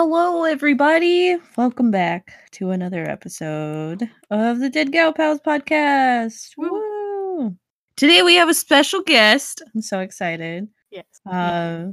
[0.00, 1.36] Hello, everybody.
[1.56, 6.50] Welcome back to another episode of the Dead Gal Pals podcast.
[6.56, 7.56] Woo!
[7.96, 9.60] Today we have a special guest.
[9.74, 10.68] I'm so excited.
[10.92, 11.04] Yes.
[11.28, 11.86] Uh,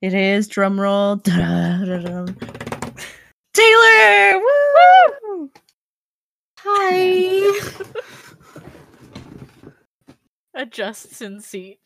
[0.00, 1.16] it is drum roll.
[1.16, 2.28] da-da-da-dum.
[3.52, 4.40] Taylor.
[4.40, 5.50] Woo!
[6.60, 7.60] Hi.
[10.54, 11.78] Adjusts in seat.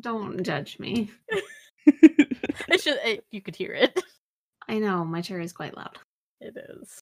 [0.00, 1.10] Don't judge me.
[2.68, 4.02] It's just it, you could hear it.
[4.68, 5.98] I know my chair is quite loud.
[6.40, 7.00] It is.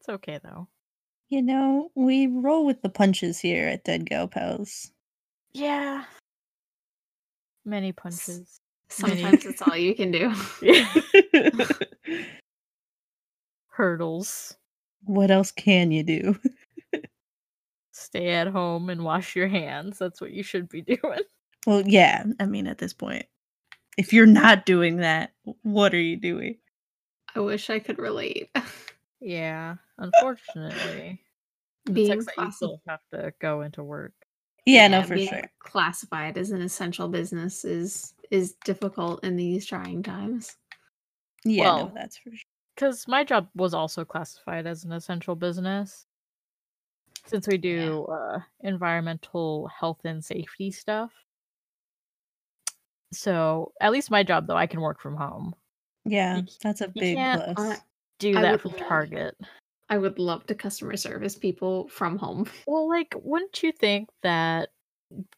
[0.00, 0.68] It's okay though.
[1.28, 4.92] you know, we roll with the punches here at Dead Gal Pals.
[5.54, 6.04] Yeah.
[7.64, 8.60] Many punches.
[8.90, 10.32] Sometimes it's all you can do.
[13.68, 14.54] Hurdles.
[15.04, 16.38] what else can you do?
[17.92, 19.98] Stay at home and wash your hands.
[19.98, 21.20] That's what you should be doing.
[21.66, 22.24] Well, yeah.
[22.40, 23.24] I mean, at this point,
[23.98, 26.56] if you're not doing that, what are you doing?
[27.34, 28.50] I wish I could relate.
[29.24, 29.76] Yeah.
[29.98, 31.20] Unfortunately.
[31.92, 34.14] Being sucks that you still have to go into work.
[34.66, 35.50] Yeah, no, for being sure.
[35.60, 40.56] Classified as an essential business is is difficult in these trying times.
[41.44, 42.48] Yeah, no, that's for sure.
[42.74, 46.06] because my job was also classified as an essential business
[47.26, 51.12] since we do uh, environmental health and safety stuff
[53.12, 55.54] so at least my job though i can work from home
[56.04, 57.72] Yeah, c- that's a you big can't, plus.
[57.72, 57.76] uh,
[58.18, 59.36] do I that would from love- target
[59.88, 62.46] I would love to customer service people from home.
[62.66, 64.70] well like wouldn't you think that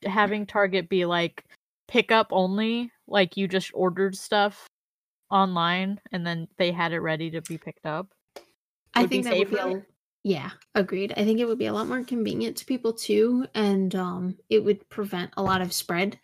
[0.04, 1.44] having target be like
[1.88, 4.66] pickup only like you just ordered stuff
[5.30, 8.08] online and then they had it ready to be picked up
[8.94, 9.82] I Would be think that would be a,
[10.22, 11.12] yeah, agreed.
[11.16, 14.64] I think it would be a lot more convenient to people too, and um, it
[14.64, 16.16] would prevent a lot of spread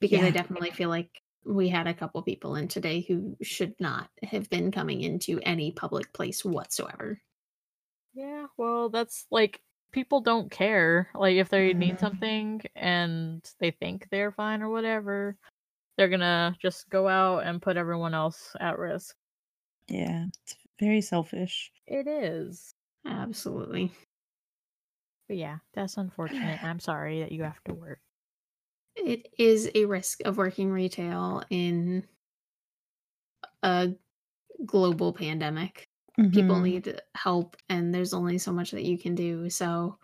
[0.00, 4.10] because I definitely feel like we had a couple people in today who should not
[4.22, 7.22] have been coming into any public place whatsoever.
[8.12, 11.10] Yeah, well, that's like people don't care.
[11.14, 12.00] Like if they need Mhm.
[12.00, 15.36] something and they think they're fine or whatever,
[15.96, 19.16] they're gonna just go out and put everyone else at risk.
[19.88, 21.72] yeah, it's very selfish.
[21.88, 22.72] It is.
[23.04, 23.90] Absolutely.
[25.26, 26.62] But yeah, that's unfortunate.
[26.62, 28.00] I'm sorry that you have to work.
[28.98, 32.06] It is a risk of working retail in
[33.62, 33.90] a
[34.66, 35.88] global pandemic.
[36.32, 36.60] People Mhm.
[36.60, 39.50] need help, and there's only so much that you can do.
[39.50, 39.98] So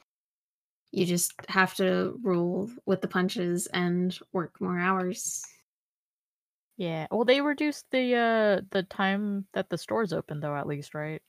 [0.93, 5.45] you just have to roll with the punches and work more hours.
[6.77, 7.07] Yeah.
[7.11, 11.23] Well, they reduced the uh the time that the stores open though at least, right?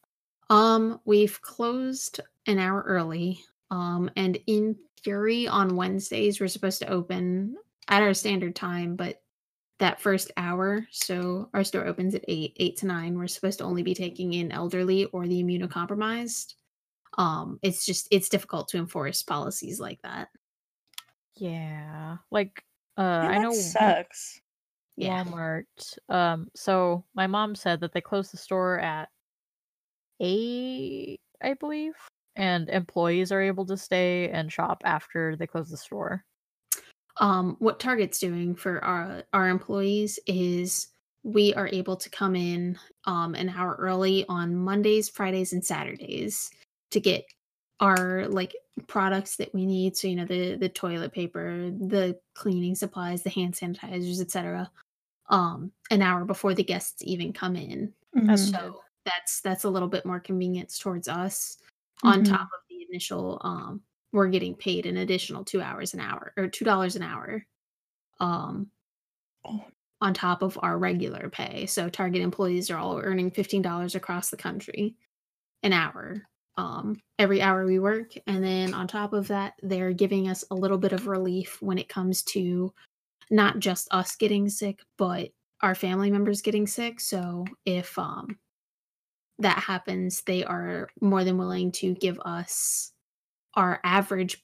[0.49, 3.43] Um, we've closed an hour early.
[3.71, 7.55] Um, and in theory, on Wednesdays, we're supposed to open
[7.87, 9.21] at our standard time, but
[9.79, 13.65] that first hour, so our store opens at eight, eight to nine, we're supposed to
[13.65, 16.55] only be taking in elderly or the immunocompromised.
[17.17, 20.29] Um, it's just it's difficult to enforce policies like that.
[21.37, 22.17] Yeah.
[22.31, 22.63] Like
[22.97, 24.41] uh Yeah, I know sucks.
[24.97, 25.23] Yeah.
[25.23, 25.97] Walmart.
[26.09, 29.09] Um, so my mom said that they closed the store at
[30.19, 31.95] eight, I believe,
[32.35, 36.23] and employees are able to stay and shop after they close the store.
[37.17, 40.87] um, what Target's doing for our our employees is
[41.23, 46.51] we are able to come in um, an hour early on Mondays, Fridays, and Saturdays
[46.91, 47.25] to get
[47.79, 48.53] our like
[48.87, 49.95] products that we need.
[49.97, 54.69] So you know the the toilet paper, the cleaning supplies, the hand sanitizers, etc.
[55.29, 57.93] Um, an hour before the guests even come in.
[58.15, 58.37] Mhm.
[58.37, 61.57] So that's that's a little bit more convenience towards us.
[62.03, 62.23] On Mhm.
[62.23, 66.47] top of the initial, um, we're getting paid an additional two hours an hour or
[66.47, 67.45] two dollars an hour.
[68.19, 68.71] Um,
[69.45, 69.71] Oh.
[70.01, 71.65] on top of our regular pay.
[71.65, 74.95] So Target employees are all earning fifteen dollars across the country
[75.63, 76.23] an hour.
[76.57, 80.55] Um, every hour we work, and then on top of that, they're giving us a
[80.55, 82.73] little bit of relief when it comes to
[83.31, 85.31] not just us getting sick, but
[85.61, 86.99] our family members getting sick.
[87.01, 88.39] So if um
[89.39, 92.91] that happens, they are more than willing to give us
[93.55, 94.43] our average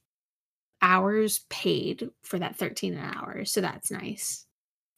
[0.81, 3.45] hours paid for that 13 an hour.
[3.45, 4.45] So that's nice.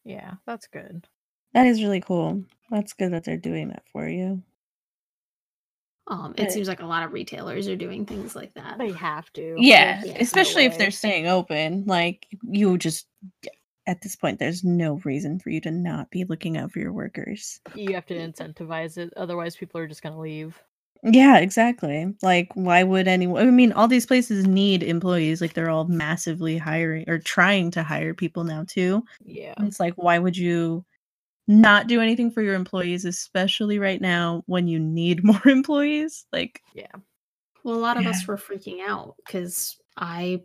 [0.06, 1.08] Yeah, that's good.
[1.54, 2.44] That is really cool.
[2.72, 4.42] That's good that they're doing that for you.
[6.08, 8.78] Um, it seems like a lot of retailers are doing things like that.
[8.78, 9.56] They have to.
[9.58, 11.86] Yeah, There's yeah, no especially if they're staying open.
[11.86, 13.08] Like you just
[13.88, 16.94] at this point, there's no reason for you to not be looking out for your
[16.94, 17.60] workers.
[17.76, 20.62] You have to incentivize it, otherwise people are just gonna leave.
[21.06, 22.14] Yeah, exactly.
[22.22, 23.46] Like, why would anyone?
[23.46, 25.42] I mean, all these places need employees.
[25.42, 29.04] Like, they're all massively hiring or trying to hire people now too.
[29.26, 29.54] Yeah.
[29.60, 30.86] It's like, why would you
[31.48, 36.26] not do anything for your employees, especially right now when you need more employees.
[36.32, 36.88] Like, Yeah.
[37.64, 38.12] Well, a lot of Yeah.
[38.12, 40.44] us were freaking out because I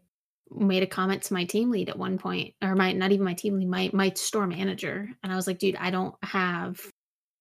[0.50, 3.34] made a comment to my team lead at one point, or my not even my
[3.34, 6.80] team lead, my my store manager, and I was like, "Dude, I don't have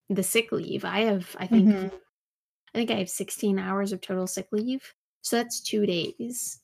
[0.09, 0.85] the sick leave.
[0.85, 1.91] I have, I think, Mhm.
[2.73, 6.61] I think I have 16 hours of total sick leave, so that's two days,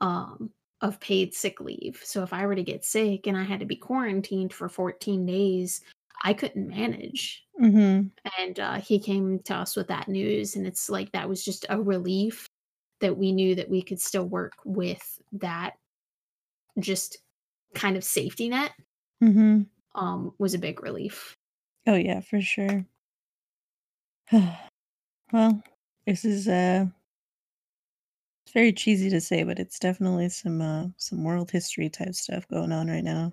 [0.00, 0.52] um,
[0.82, 2.00] of paid sick leave.
[2.04, 5.26] So if I were to get sick and I had to be quarantined for 14
[5.26, 5.82] days,
[6.24, 8.10] I couldn't manage." Mhm.
[8.38, 11.64] and uh, he came to us with that news and it's like that was just
[11.68, 12.46] a relief
[13.00, 15.74] that we knew that we could still work with that
[16.78, 17.18] just
[17.74, 18.72] kind of safety net
[19.20, 19.66] Mhm.
[19.94, 21.36] um was a big relief
[21.88, 22.86] Oh yeah, for sure.
[25.32, 25.62] well,
[26.06, 26.86] this is uh
[28.44, 32.48] it's very cheesy to say, but it's definitely some uh some world history type stuff
[32.48, 33.32] going on right now.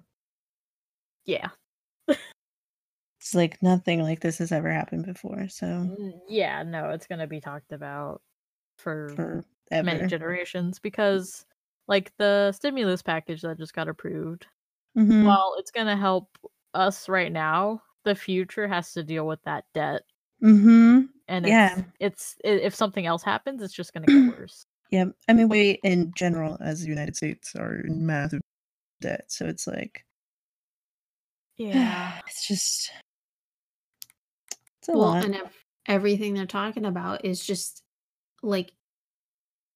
[1.26, 1.50] Yeah.
[3.20, 5.48] It's like nothing like this has ever happened before.
[5.50, 5.92] So
[6.28, 8.22] Yeah, no, it's gonna be talked about
[8.78, 11.46] for, for many generations because
[11.88, 14.48] like the stimulus package that just got approved,
[14.98, 15.26] Mhm.
[15.26, 16.38] while it's gonna help
[16.74, 20.04] us right now, the future has to deal with that debt.
[20.44, 21.10] Mhm.
[21.28, 21.84] And Yeah.
[22.00, 24.06] it's, it's if something else happens, it's just gonna get
[24.40, 24.66] worse.
[24.92, 25.06] Yeah.
[25.28, 28.42] I mean, we in general as the United States are in massive
[29.02, 30.06] debt, so it's like
[31.58, 32.20] Yeah.
[32.28, 32.92] it's just
[34.80, 35.26] it's a well lot.
[35.26, 35.54] and ev-
[35.88, 37.84] everything they're talking about is just
[38.44, 38.72] like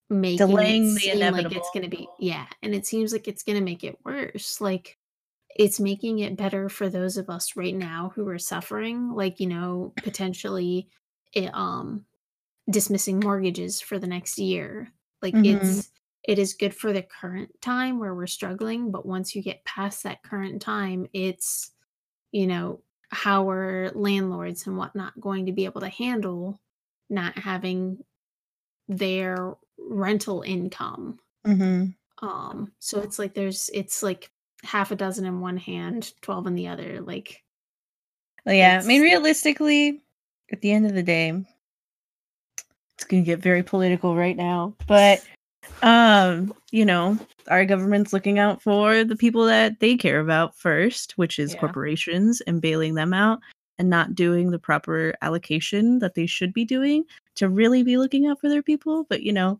[0.09, 1.51] making Delaying it the seem like inevitable.
[1.51, 4.59] it's going to be yeah and it seems like it's going to make it worse
[4.61, 4.97] like
[5.55, 9.47] it's making it better for those of us right now who are suffering like you
[9.47, 10.89] know potentially
[11.33, 12.05] it, um
[12.69, 15.41] dismissing mortgages for the next year like Mhm.
[15.43, 15.91] it's
[16.23, 20.03] it is good for the current time where we're struggling but once you get past
[20.03, 21.71] that current time it's
[22.31, 26.61] you know how are landlords and whatnot going to be able to handle
[27.09, 28.03] not having
[28.87, 29.55] their
[29.87, 31.95] rental income Mhm.
[32.21, 34.31] um so it's like there's it's like
[34.63, 37.43] half a dozen in one hand 12 in the other like
[38.45, 40.01] Well, yeah, I mean, realistically,
[40.51, 41.29] at the end of the day,
[42.95, 44.73] it's gonna get very political right now.
[44.87, 45.23] But,
[45.83, 47.17] um, you know,
[47.47, 51.59] our government's looking out for the people that they care about first, which is Yeah.
[51.59, 53.39] corporations, and bailing them out
[53.77, 57.05] and not doing the proper allocation that they should be doing
[57.39, 59.05] to really be looking out for their people.
[59.09, 59.59] But you know,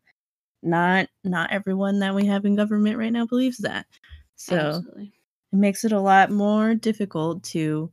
[0.64, 3.88] not not everyone that we have in government right now believes that.
[4.36, 5.14] So absolutely
[5.54, 7.92] it makes it a lot more difficult to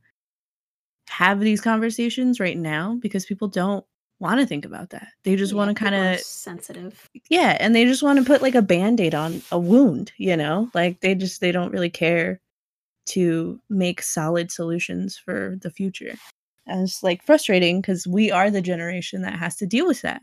[1.08, 3.84] have these conversations right now because people don't
[4.18, 5.08] want to think about that.
[5.24, 8.42] They just Yeah, want to kind of sensitive yeah, and they just want to put
[8.42, 10.70] like a band-aid on a wound, you know?
[10.74, 12.40] Like they just they don't really care
[13.06, 16.14] to make solid solutions for the future.
[16.66, 20.20] And it's like frustrating because we are the generation that has to deal with that.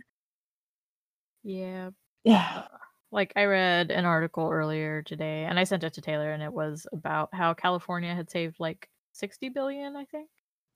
[1.43, 1.91] Yeah.
[2.23, 2.63] Yeah.
[3.11, 6.51] Like I read an article earlier today and I sent it to Taylor and it
[6.51, 10.29] was about how California had saved like 60 billion, I think.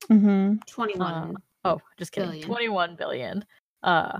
[0.10, 0.56] Mm-hmm.
[0.68, 2.30] 21 Oh, just kidding.
[2.30, 2.48] Billion.
[2.48, 3.46] 21 billion.
[3.84, 4.20] Uh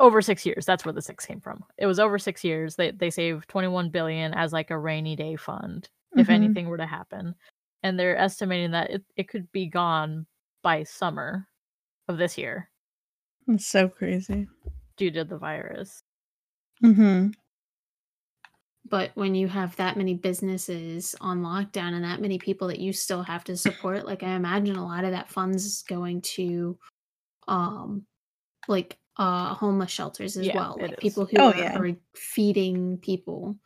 [0.00, 0.66] over 6 years.
[0.66, 1.62] That's where the 6 came from.
[1.78, 2.74] It was over 6 years.
[2.76, 6.32] They they saved 21 billion as like a rainy day fund if Mhm.
[6.32, 7.34] anything were to happen.
[7.84, 10.26] And they're estimating that it, it could be gone
[10.64, 11.46] by summer
[12.08, 12.70] of this year
[13.46, 14.48] It's so crazy.
[14.96, 16.02] due to the virus.
[16.82, 17.28] Mm-hmm.
[18.88, 22.92] but when you have that many businesses on lockdown and that many people that you
[22.92, 26.76] still have to support like i imagine a lot of that funds is going to
[27.48, 28.04] um
[28.68, 30.98] like uh homeless shelters as Yeah, well like is.
[30.98, 31.78] people who Oh, are, yeah.
[31.78, 33.56] are feeding people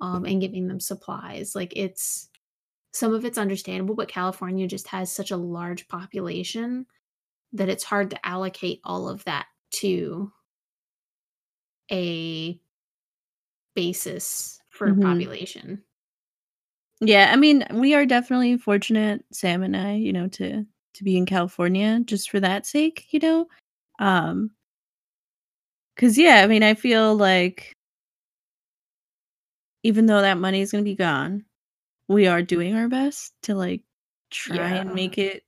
[0.00, 2.28] um and giving them supplies like it's
[2.92, 6.86] some of it's understandable but california just has such a large population
[7.52, 10.32] that it's hard to allocate all of that to
[11.90, 12.60] a
[13.74, 15.02] basis for Mhm.
[15.02, 15.82] population.
[17.00, 21.16] Yeah, I mean, we are definitely fortunate, Sam and I, you know, to to be
[21.16, 23.48] in California just for that sake, you know.
[24.00, 24.50] Um
[25.96, 27.72] cuz yeah, I mean, I feel like
[29.82, 31.44] even though that money is going to be gone,
[32.08, 33.82] we are doing our best to like
[34.30, 35.44] try and make it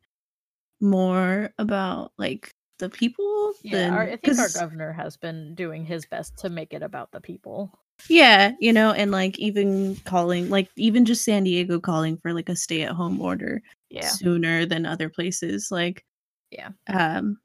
[0.81, 6.07] more about like the people Yeah, our, I think our governor has been doing his
[6.07, 7.71] best to make it about the people.
[8.09, 12.49] Yeah, you know, and like even calling like even just San Diego calling for like
[12.49, 14.07] a stay at home order Yeah.
[14.07, 16.03] sooner than other places like
[16.51, 16.71] Yeah.
[16.89, 17.39] um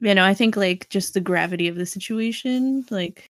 [0.00, 3.26] you know i think like just the gravity of the situation like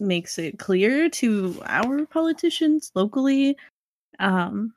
[0.00, 3.56] makes it clear to our politicians locally
[4.18, 4.72] um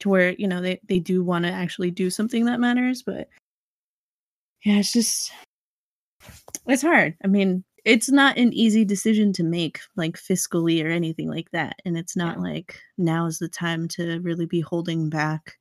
[0.00, 3.28] to where you know they they do want to actually do something that matters but
[4.64, 5.32] yeah it's just
[6.66, 11.28] it's hard i mean it's not an easy decision to make like fiscally or anything
[11.28, 12.42] like that and it's not Yeah.
[12.42, 15.58] like now is the time to really be holding back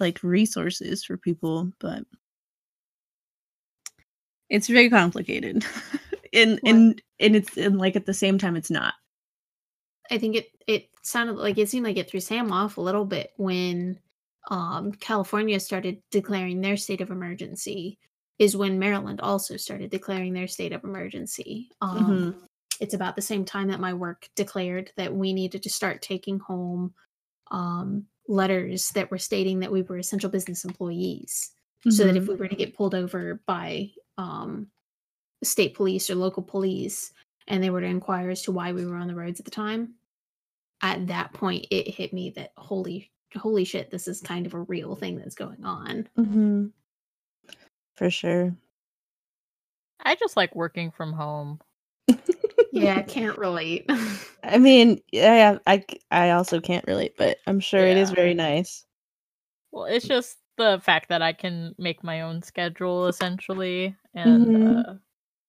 [0.00, 2.04] like resources for people but
[4.48, 5.64] it's very complicated
[6.32, 8.94] and and and it's and like at the same time it's not
[10.10, 13.04] I think it it sounded like it seemed like it threw Sam off a little
[13.04, 14.00] bit when
[14.50, 17.98] um California started declaring their state of emergency
[18.38, 21.70] is when Maryland also started declaring their state of emergency.
[21.80, 22.34] Um
[22.80, 26.38] it's about the same time that my work declared that we needed to start taking
[26.40, 26.94] home
[27.50, 31.52] um letters that were stating that we were essential business employees
[31.88, 32.28] so that if Mhm.
[32.28, 34.70] we were to get pulled over by um,
[35.44, 37.12] state police or local police
[37.48, 39.50] and they were to inquire as to why we were on the roads at the
[39.50, 39.94] time
[40.82, 44.60] at that point it hit me that holy holy shit this is kind of a
[44.62, 46.72] real thing that's going on Mhm.
[47.94, 48.54] for sure
[50.00, 51.60] I just like working from home.
[52.72, 53.90] yeah i can't relate
[54.44, 55.58] I mean, yeah,
[56.12, 58.86] i also can't relate, but I'm sure it is very nice.
[59.72, 64.88] Well, it's just the fact that I can make my own schedule essentially, and Mhm.
[64.88, 64.94] uh,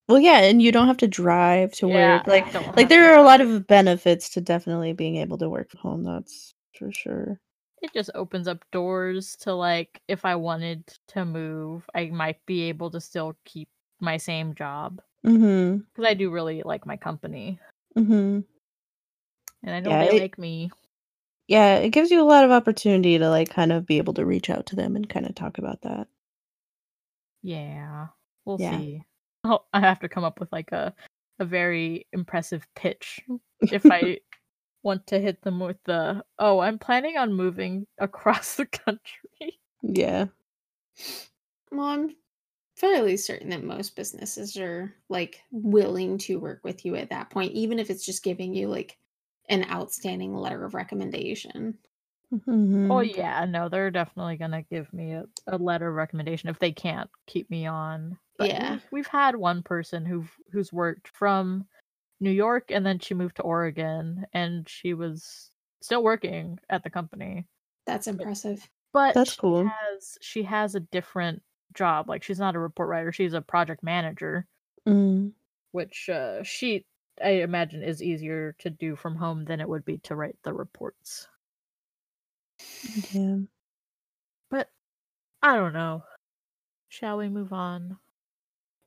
[0.07, 2.27] Well, yeah, and you don't have to drive to yeah, work.
[2.27, 3.49] Like, don't like have there are a lot drive.
[3.49, 6.03] of benefits to definitely being able to work from home.
[6.03, 7.39] That's for sure.
[7.81, 12.63] It just opens up doors to like if I wanted to move, I might be
[12.69, 15.77] able to still keep my same job Mm-hmm.
[15.79, 17.59] because I do really like my company,
[17.97, 18.39] Mm-hmm.
[19.63, 20.71] and I know Yeah, they it- like me.
[21.47, 24.25] Yeah, it gives you a lot of opportunity to like kind of be able to
[24.25, 26.07] reach out to them and kind of talk about that.
[27.41, 28.09] Yeah,
[28.45, 28.77] we'll Yeah.
[28.77, 29.03] see.
[29.47, 30.93] Oh, I have to come up with like a
[31.39, 33.21] a very impressive pitch
[33.61, 34.19] if I
[34.83, 39.59] want to hit them with the oh, I'm planning on moving across the country.
[39.83, 40.25] yeah.
[41.71, 42.15] well i'm
[42.75, 47.51] fairly certain that most businesses are like willing to work with you at that point
[47.51, 48.97] even if it's just giving you like
[49.49, 51.77] an outstanding letter of recommendation
[52.33, 52.91] Mm-hmm.
[52.91, 56.71] Oh yeah, no, they're definitely gonna give me a, a letter of recommendation if they
[56.71, 58.17] can't keep me on.
[58.38, 58.72] But Yeah.
[58.72, 61.67] we've, we've had one person who who's worked from
[62.20, 65.51] New York and then she moved to Oregon and she was
[65.82, 67.48] still working at the company.
[67.86, 69.63] that's impressive But That's she cool.
[69.63, 72.10] has she has a different job.
[72.10, 74.48] Like she's not a report writer, she's a project manager,
[74.88, 75.34] Mm.
[75.72, 76.86] which uh she
[77.22, 80.53] I imagine is easier to do from home than it would be to write the
[80.53, 81.27] reports.
[83.12, 83.38] Yeah.
[84.50, 84.74] But
[85.41, 86.03] I don't know.
[86.89, 88.00] Shall we move on?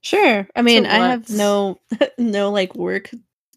[0.02, 0.49] Sure.
[0.57, 1.78] I mean, I have no
[2.19, 3.11] no like work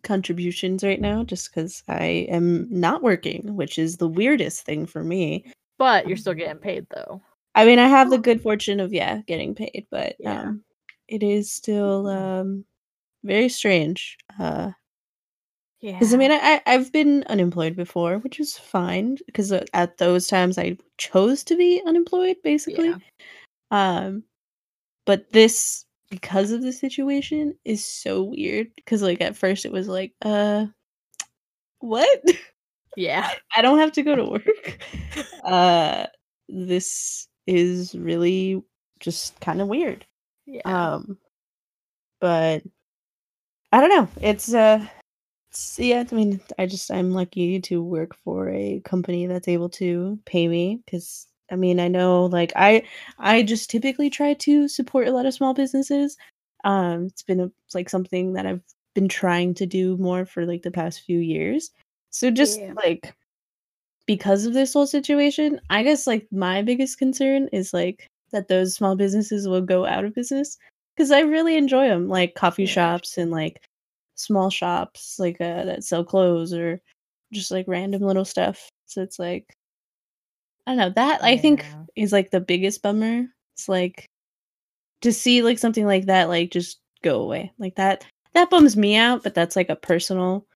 [0.03, 5.03] contributions right now just cuz I am not working, which is the weirdest thing for
[5.03, 5.45] me.
[5.77, 7.21] But you're still getting paid though.
[7.55, 10.41] I mean, I have the good fortune of yeah, getting paid, but Yeah.
[10.41, 10.63] um
[11.07, 12.65] it is still um
[13.23, 14.17] very strange.
[14.39, 14.71] Uh
[15.79, 15.93] Yeah.
[15.93, 19.17] Because I mean, I, I've been unemployed before, which is fine.
[19.25, 22.89] Because at those times I chose to be unemployed, basically.
[22.89, 22.97] Yeah.
[23.71, 24.23] Um,
[25.05, 28.67] but this because of the situation is so weird.
[28.75, 30.67] Because like at first it was like, uh,
[31.79, 32.23] what?
[32.95, 33.31] Yeah.
[33.55, 34.77] I don't have to go to work.
[35.43, 36.05] uh,
[36.47, 38.61] this is really
[38.99, 40.05] just kind of weird.
[40.45, 40.61] Yeah.
[40.65, 41.17] Um,
[42.21, 42.61] but
[43.71, 44.07] I don't know.
[44.21, 44.85] It's uh,
[45.49, 46.03] it's, yeah.
[46.09, 50.47] I mean, I just I'm lucky to work for a company that's able to pay
[50.47, 52.83] me because I mean I know like I
[53.19, 56.17] I just typically try to support a lot of small businesses.
[56.65, 58.61] Um, it's been a, like something that I've
[58.95, 61.71] been trying to do more for like the past few years.
[62.09, 62.73] So just Yeah.
[62.75, 63.13] like
[64.05, 68.75] because of this whole situation, I guess like my biggest concern is like that those
[68.75, 70.57] small businesses will go out of business
[70.95, 72.73] because I really enjoy them, like coffee Yeah.
[72.73, 73.61] shops and like
[74.15, 76.81] small shops like uh, that sell clothes or
[77.31, 78.69] just like random little stuff.
[78.87, 79.55] So it's like
[80.65, 81.65] I don't know that I think
[81.95, 83.25] is like the biggest bummer.
[83.55, 84.09] It's like
[85.01, 87.51] to see like something like that like just go away.
[87.57, 90.47] Like that that bums me out but that's like a personal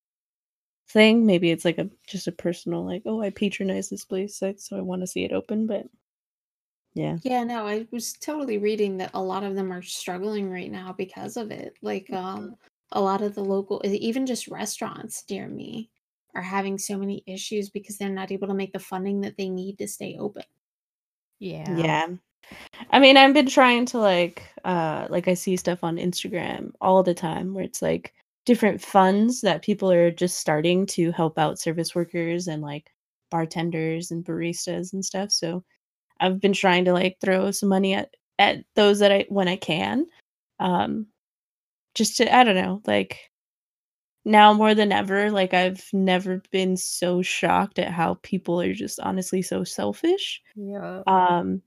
[0.89, 1.25] thing.
[1.25, 4.81] Maybe it's like a just a personal like oh i patronize this place so i
[4.81, 5.85] want to see it open but
[6.97, 7.17] yeah.
[7.21, 10.95] Yeah, no, I was totally reading that a lot of them are struggling right now
[10.97, 11.77] because of it.
[11.83, 12.55] Like, um,
[12.91, 15.91] a lot of the local, even just restaurants near me,
[16.35, 19.49] are having so many issues because they're not able to make the funding that they
[19.49, 20.43] need to stay open.
[21.39, 21.77] Yeah.
[21.77, 22.07] yeah
[22.91, 27.03] i mean i've been trying to like uh like i see stuff on instagram all
[27.03, 28.13] the time where it's like
[28.47, 32.89] different funds that people are just starting to help out service workers and like
[33.29, 35.33] bartenders and baristas and stuff.
[35.33, 35.65] So
[36.21, 39.57] I've been trying to like throw some money at at those that I when I
[39.57, 40.07] can.
[40.59, 41.07] Um
[41.93, 43.19] just to I don't know, like
[44.27, 48.99] now more than ever, like I've never been so shocked at how people are just
[48.99, 50.41] honestly so selfish.
[50.55, 51.01] Yeah.
[51.07, 51.61] Um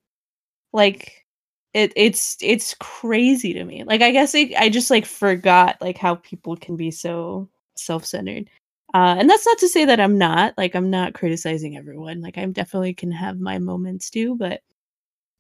[0.73, 1.27] like
[1.75, 3.85] it it's it's crazy to me.
[3.85, 8.49] Like I guess I, I just like forgot like how people can be so self-centered.
[8.95, 10.55] Uh and that's not to say that I'm not.
[10.59, 12.21] Like I'm not criticizing everyone.
[12.21, 14.63] Like I definitely can have my moments too, but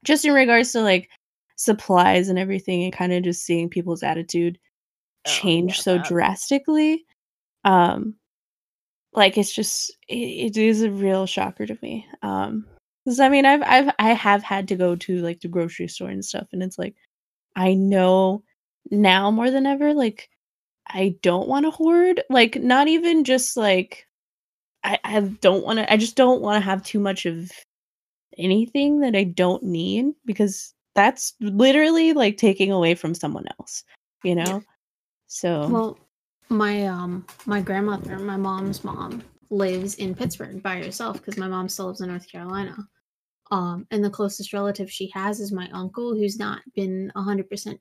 [0.05, 1.11] just in regards to like
[1.57, 4.59] supplies and everything and kind of just seeing people's attitude
[5.27, 6.07] Oh, change yeah, so that.
[6.07, 7.05] drastically
[7.64, 8.14] um
[9.12, 12.67] like it's just it, it is a real shocker to me um
[13.05, 16.09] because i mean i've i've i have had to go to like the grocery store
[16.09, 16.95] and stuff and it's like
[17.57, 18.43] i know
[18.90, 20.31] now more than ever like
[20.88, 24.07] i don't want to hoard like not even just like
[24.85, 27.50] i i don't want to i just don't want to have too much of
[28.38, 33.85] anything that i don't need because that's literally like taking away from someone else
[34.23, 34.62] you know?
[35.26, 35.99] So Well,
[36.50, 41.69] my um my grandmother, my mom's mom, lives in Pittsburgh by herself because my mom
[41.69, 42.76] still lives in North Carolina.
[43.52, 47.80] Um, and the closest relative she has is my uncle, who's not been hundred percent.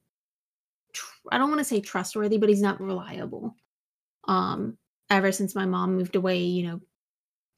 [1.31, 3.55] I don't want to say trustworthy, but he's not reliable.
[4.27, 4.77] Um,
[5.09, 6.81] ever since my mom moved away, you know,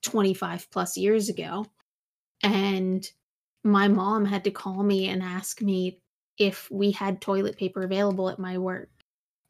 [0.02, 1.66] twenty five plus years ago,
[2.44, 3.06] and
[3.64, 6.00] my mom had to call me and ask me
[6.38, 8.90] if we had toilet paper available at my work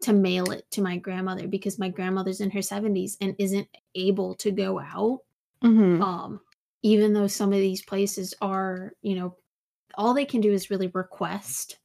[0.01, 4.35] to mail it to my grandmother because my grandmother's in her 70s and isn't able
[4.35, 5.19] to go out
[5.63, 6.01] mhm.
[6.01, 6.41] um
[6.83, 9.37] even though some of these places are you know
[9.95, 11.79] all they can do is really request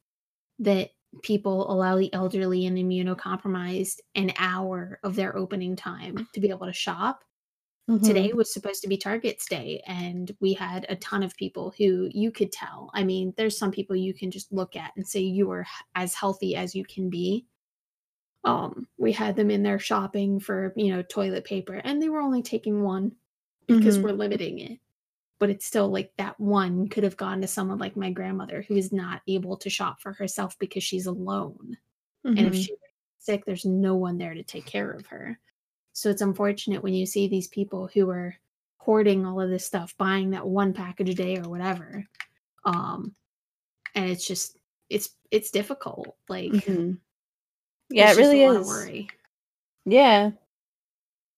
[0.59, 0.90] that
[1.22, 6.66] people allow the elderly and immunocompromised an hour of their opening time to be able
[6.66, 7.24] to shop
[8.02, 8.35] today Mhm.
[8.35, 12.33] was supposed to be target's day and we had a ton of people who you
[12.33, 15.50] could tell i mean there's some people you can just look at and say you
[15.52, 17.46] are as healthy as you can be
[18.46, 22.20] um we had them in there shopping for you know toilet paper and they were
[22.22, 23.16] only taking one
[23.66, 24.02] because Mhm.
[24.02, 24.80] we're limiting it
[25.38, 28.76] but it's still like that one could have gone to someone like my grandmother who
[28.76, 31.78] is not able to shop for herself because she's alone
[32.37, 32.56] and if Mhm.
[32.56, 32.78] she's
[33.18, 35.38] sick there's no one there to take care of her
[35.94, 38.37] so it's unfortunate when you see these people who are
[38.78, 42.06] hoarding all of this stuff buying that one package a day or whatever
[42.64, 43.14] um
[43.94, 44.59] and it's just
[44.90, 46.98] it's it's difficult like Mhm.
[47.90, 48.68] Yeah, it really a lot of is.
[48.68, 49.09] worry
[49.85, 50.33] Yeah.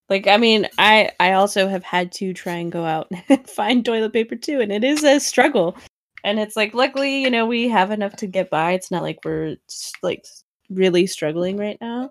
[0.09, 3.85] Like I mean, I I also have had to try and go out and find
[3.85, 5.77] toilet paper too, and it is a struggle.
[6.25, 8.73] And it's like luckily, you know, we have enough to get by.
[8.73, 9.57] It's not like we're
[10.03, 10.25] like
[10.71, 12.11] really struggling right now.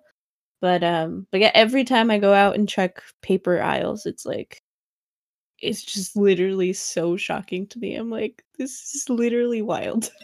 [0.61, 4.61] But um but yeah, every time I go out and check paper aisles, it's like
[5.59, 7.95] it's just literally so shocking to me.
[7.95, 10.11] I'm like, this is literally wild.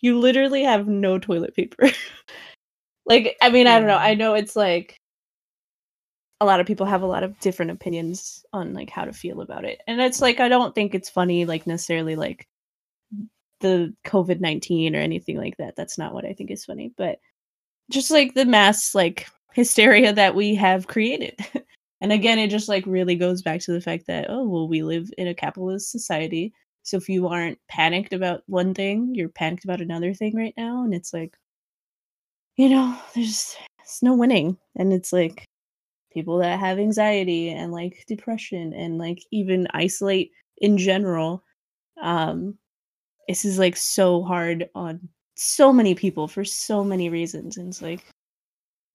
[0.00, 1.90] You literally have no toilet paper.
[3.06, 3.96] like, I mean, I don't know.
[3.96, 5.00] I know it's like
[6.40, 9.40] a lot of people have a lot of different opinions on like how to feel
[9.40, 9.80] about it.
[9.86, 12.46] And it's like I don't think it's funny like necessarily like
[13.60, 15.76] the COVID-19 or anything like that.
[15.76, 17.20] That's not what I think is funny, but
[17.90, 21.38] just like the mass like hysteria that we have created.
[22.00, 24.82] and again, it just like really goes back to the fact that oh, well we
[24.82, 26.52] live in a capitalist society.
[26.82, 30.84] So if you aren't panicked about one thing, you're panicked about another thing right now
[30.84, 31.36] and it's like
[32.56, 34.58] you know, there's there's no winning.
[34.76, 35.46] And it's like
[36.16, 41.44] people that have anxiety and like depression and like even isolate in general
[42.02, 42.56] um
[43.28, 44.98] this is like so hard on
[45.34, 48.02] so many people for so many reasons and it's like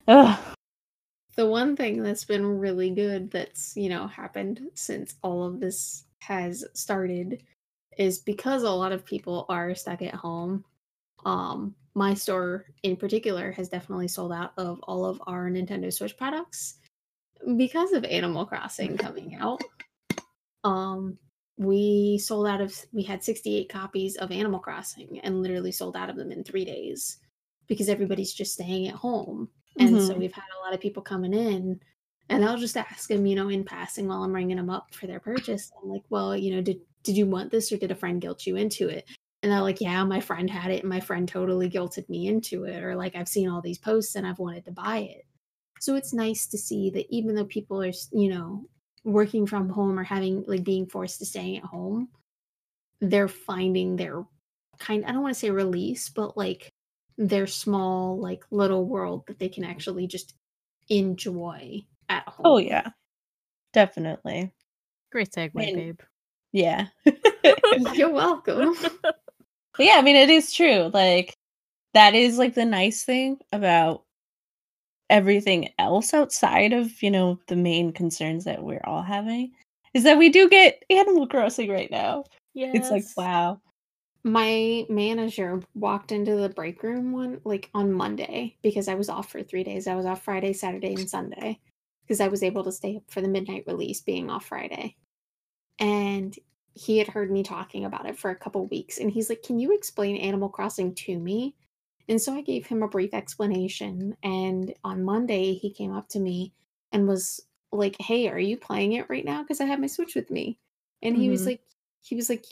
[0.07, 0.39] ugh.
[1.35, 6.05] the one thing that's been really good that's you know happened since all of this
[6.19, 7.43] has started
[7.99, 10.65] is because a lot of people are stuck at home
[11.23, 16.17] um my store in particular has definitely sold out of all of our nintendo switch
[16.17, 16.77] products
[17.57, 19.61] because of animal crossing coming out.
[20.63, 21.17] Um
[21.57, 26.09] we sold out of we had 68 copies of animal crossing and literally sold out
[26.09, 27.17] of them in three days
[27.67, 29.49] because everybody's just staying at home.
[29.79, 30.19] And so Mhm.
[30.19, 31.79] we've had a lot of people coming in
[32.29, 35.07] and i'll just ask them you know in passing while i'm ringing them up for
[35.07, 35.71] their purchase.
[35.81, 38.45] I'm like well you know did did you want this or did a friend guilt
[38.45, 39.05] you into it
[39.41, 42.63] and they're like yeah my friend had it and my friend totally guilted me into
[42.63, 45.25] it or like i've seen all these posts and i've wanted to buy it
[45.79, 48.65] so it's nice to see that even though people are you know
[49.03, 52.07] working from home or having like being forced to stay at home
[53.01, 54.23] they're finding their
[54.79, 56.69] kind i don't want to say release but like
[57.17, 60.35] their small like little world that they can actually just
[60.89, 62.89] enjoy at oh, home oh yeah
[63.73, 64.51] definitely
[65.11, 65.99] Great segue, And- babe.
[66.53, 66.87] Yeah.
[67.93, 68.75] You're welcome.
[69.81, 70.91] But yeah, I mean, it is true.
[70.93, 71.35] Like,
[71.95, 74.03] that is like the nice thing about
[75.09, 79.53] everything else outside of, you know, the main concerns that we're all having
[79.95, 82.25] is that we do get Animal Crossing right now.
[82.53, 82.69] Yeah.
[82.75, 83.59] It's like, wow.
[84.23, 89.31] My manager walked into the break room one like on Monday because I was off
[89.31, 89.87] for three days.
[89.87, 91.59] I was off Friday, Saturday, and Sunday
[92.03, 94.95] because I was able to stay up for the midnight release being off Friday.
[95.79, 96.37] And
[96.73, 99.59] he had heard me talking about it for a couple weeks and he's like, Can
[99.59, 101.55] you explain Animal Crossing to me?
[102.07, 104.17] And so I gave him a brief explanation.
[104.23, 106.53] And on Monday, he came up to me
[106.91, 107.39] and was
[107.71, 109.43] like, Hey, are you playing it right now?
[109.43, 110.59] Because I have my Switch with me.
[111.01, 111.47] And he was Mhm.
[111.47, 111.63] like,
[112.01, 112.45] he was like,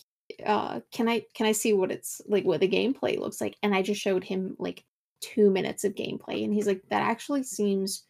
[0.45, 3.57] uh, can I can I see what it's like what the gameplay looks like?
[3.63, 4.85] And I just showed him like
[5.21, 6.43] two minutes of gameplay.
[6.43, 8.05] And he's like, that actually seems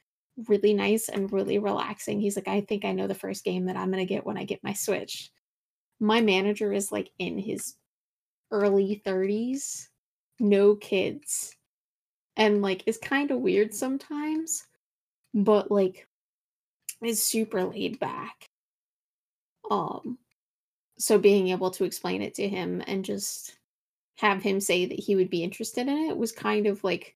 [0.47, 2.19] really nice and really relaxing.
[2.19, 4.43] He's like, I think I know the first game that I'm gonna get when I
[4.45, 5.31] get my Switch.
[5.99, 7.75] My manager is like in his
[8.51, 9.89] early 30s,
[10.39, 11.55] no kids,
[12.37, 14.65] and like is kind of weird sometimes,
[15.33, 16.07] but like
[17.03, 18.49] is super laid back.
[19.69, 20.17] Um,
[20.97, 23.57] so being able to explain it to him and just
[24.17, 27.15] have him say that he would be interested in it was kind of like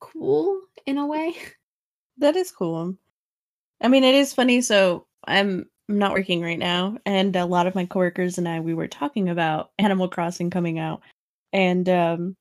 [0.00, 1.34] cool in a way.
[2.20, 2.96] That is cool.
[3.80, 4.60] I mean, it is funny.
[4.60, 8.60] So I'm I'm not working right now, and a lot of my coworkers and I
[8.60, 11.00] we were talking about Animal Crossing coming out,
[11.52, 12.36] and um,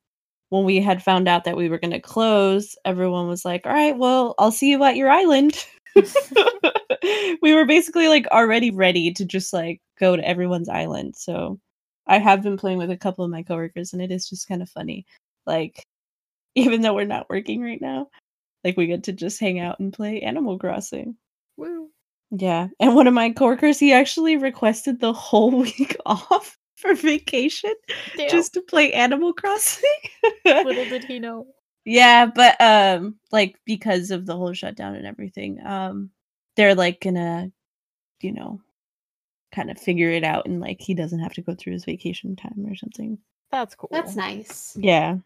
[0.49, 3.73] when we had found out that we were going to close, everyone was like, "All
[3.73, 5.65] right, well, I'll see you at your island."
[7.41, 11.15] we were basically like already ready to just like go to everyone's island.
[11.17, 11.59] So
[12.07, 14.61] I have been playing with a couple of my coworkers, and it is just kind
[14.61, 15.05] of funny.
[15.45, 15.83] Like,
[16.55, 18.07] even though we're not working right now,
[18.63, 21.15] like we get to just hang out and play Animal Crossing.
[22.31, 22.37] Woo.
[22.39, 22.67] Yeah.
[22.79, 27.73] And one of my coworkers, he actually requested the whole week off for vacation
[28.15, 28.29] Damn.
[28.29, 29.89] just to play Animal Crossing.
[30.45, 31.47] Little did he know.
[31.85, 36.11] yeah, but um like because of the whole shutdown and everything, um
[36.55, 37.51] they're like gonna,
[38.21, 38.59] you know,
[39.53, 42.35] kind of figure it out and like he doesn't have to go through his vacation
[42.35, 43.17] time or something.
[43.51, 43.89] That's cool.
[43.91, 44.75] That's nice.
[44.79, 45.17] Yeah.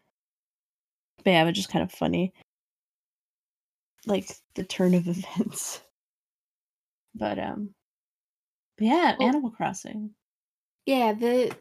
[1.24, 2.32] But yeah, but just kind of funny.
[4.06, 5.80] Like the turn of events.
[7.14, 7.74] But um
[8.76, 10.14] but yeah, Well- Animal Crossing.
[10.86, 11.56] Yeah, the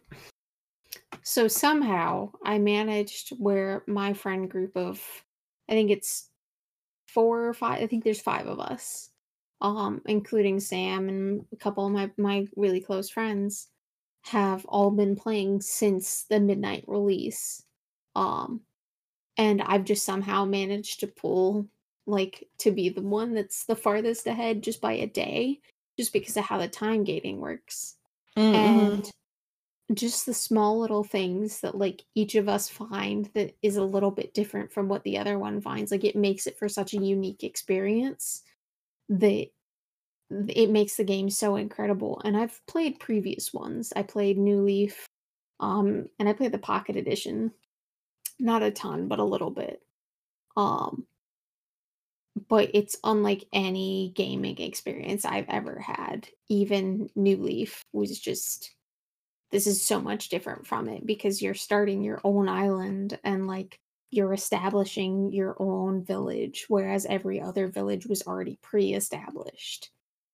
[1.24, 5.02] so somehow I managed where my friend group of
[5.70, 6.30] I think it's
[7.08, 9.10] four or five I think there's five of us.
[9.62, 13.68] Um, including Sam and a couple of my, my really close friends
[14.24, 17.64] have all been playing since the midnight release.
[18.16, 18.62] Um
[19.38, 21.68] and I've just somehow managed to pull
[22.08, 25.60] like to be the one that's the farthest ahead just by a day,
[25.98, 27.98] just because of how the time gating works.
[28.38, 28.56] Mm, mhm.
[28.56, 29.12] and
[29.94, 34.12] just the small little things that like each of us find that is a little
[34.12, 36.98] bit different from what the other one finds like it makes it for such a
[36.98, 38.44] unique experience
[39.10, 39.48] that
[40.48, 42.22] it makes the game so incredible.
[42.24, 43.92] And i've played previous ones.
[43.96, 45.06] I played new leaf
[45.60, 47.52] um and i played the pocket edition.
[48.40, 49.82] Not a ton but a little bit.
[50.56, 51.06] Um
[52.48, 56.28] but it's unlike any gaming experience I've ever had.
[56.50, 58.74] Even New Leaf was just
[59.52, 63.78] this is so much different from it because you're starting your own island and like
[64.10, 69.89] you're establishing your own village, whereas every other village was already pre-established.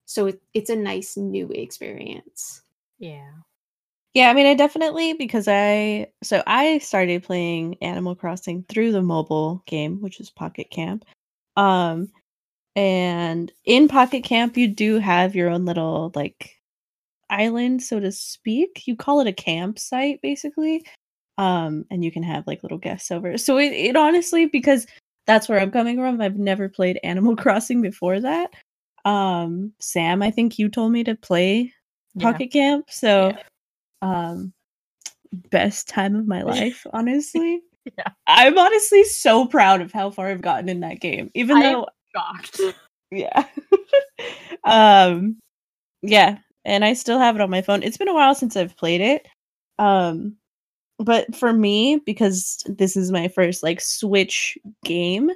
[0.06, 2.62] So it, it's a nice new experience.
[3.00, 3.30] Yeah.
[4.14, 9.02] Yeah, I mean I definitely because I so I started playing Animal Crossing through the
[9.04, 11.06] mobile game, which is Pocket Camp.
[11.58, 12.10] Um
[12.76, 16.54] and in Pocket Camp you do have your own little like
[17.30, 18.84] island, so to speak.
[18.88, 20.86] You call it a campsite basically.
[21.38, 23.38] Um and you can have like little guests over.
[23.38, 24.88] So it, it honestly because
[25.28, 26.22] that's where I'm coming from.
[26.22, 28.52] I've never played Animal Crossing before that.
[29.06, 31.74] Um Sam, I think you told me to play
[32.16, 32.32] Yeah.
[32.32, 32.86] Pocket Camp.
[32.90, 33.44] So Yeah.
[34.04, 34.54] um
[35.52, 37.62] best time of my life, honestly.
[37.98, 38.10] Yeah.
[38.28, 41.32] I'm honestly so proud of how far I've gotten in that game.
[41.34, 42.62] Even I- though Shocked.
[43.12, 43.46] yeah.
[44.64, 45.38] um
[46.02, 47.84] yeah, and I still have it on my phone.
[47.84, 49.28] It's been a while since I've played it.
[49.80, 50.36] Um
[51.00, 55.30] but for me because this is my first like Switch game,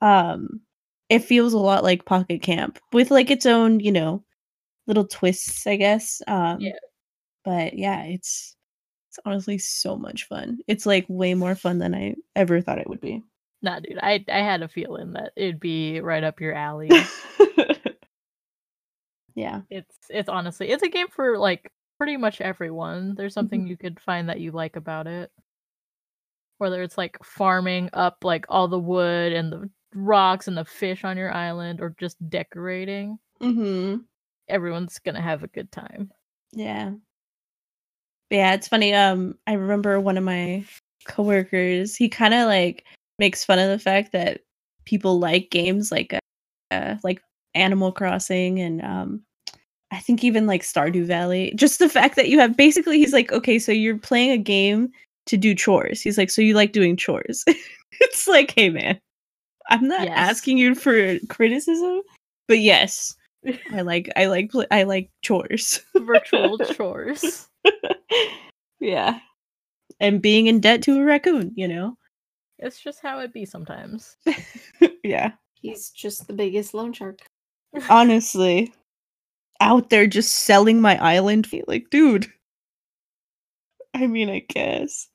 [0.00, 0.60] um
[1.08, 4.24] it feels a lot like Pocket Camp with like its own, you know,
[4.86, 6.20] little twists, I guess.
[6.26, 6.72] Um Yeah.
[7.44, 8.55] but yeah, it's
[9.16, 10.58] it's honestly so much fun.
[10.66, 13.22] It's like way more fun than I ever thought it would be.
[13.62, 13.98] Nah, dude.
[14.02, 16.90] I I had a feeling that it'd be right up your alley.
[19.34, 19.62] yeah.
[19.70, 23.14] it's it's honestly it's a game for like pretty much everyone.
[23.14, 25.30] There's something you could find that you like about it.
[26.58, 31.04] Whether it's like farming up like all the wood and the rocks and the fish
[31.04, 34.02] on your island or just decorating, Mm-hmm.
[34.48, 36.10] everyone's gonna have a good time.
[36.52, 36.92] Yeah.
[38.30, 38.92] Yeah, it's funny.
[38.94, 40.64] Um, I remember one of my
[41.06, 42.84] coworkers, he kind of like
[43.18, 44.40] makes fun of the fact that
[44.84, 46.18] people like games like uh,
[46.74, 47.20] uh like
[47.54, 49.22] Animal Crossing and um
[49.92, 51.52] I think even like Stardew Valley.
[51.54, 54.90] Just the fact that you have basically he's like, okay, so you're playing a game
[55.26, 56.02] to do chores.
[56.02, 57.44] He's like, so you like doing chores.
[58.00, 58.98] it's like, hey man,
[59.68, 60.16] I'm not Yes.
[60.16, 62.02] asking you for criticism,
[62.48, 63.14] but yes,
[63.72, 65.80] I like I like I like chores.
[65.94, 67.48] Virtual chores.
[68.80, 69.18] yeah.
[70.00, 71.96] And being in debt to a raccoon, you know?
[72.58, 74.16] It's just how it be sometimes.
[75.04, 75.32] yeah.
[75.54, 77.20] He's just the biggest loan shark.
[77.90, 78.72] Honestly.
[79.60, 81.48] Out there just selling my island.
[81.66, 82.26] Like, dude.
[83.94, 85.08] I mean, I guess.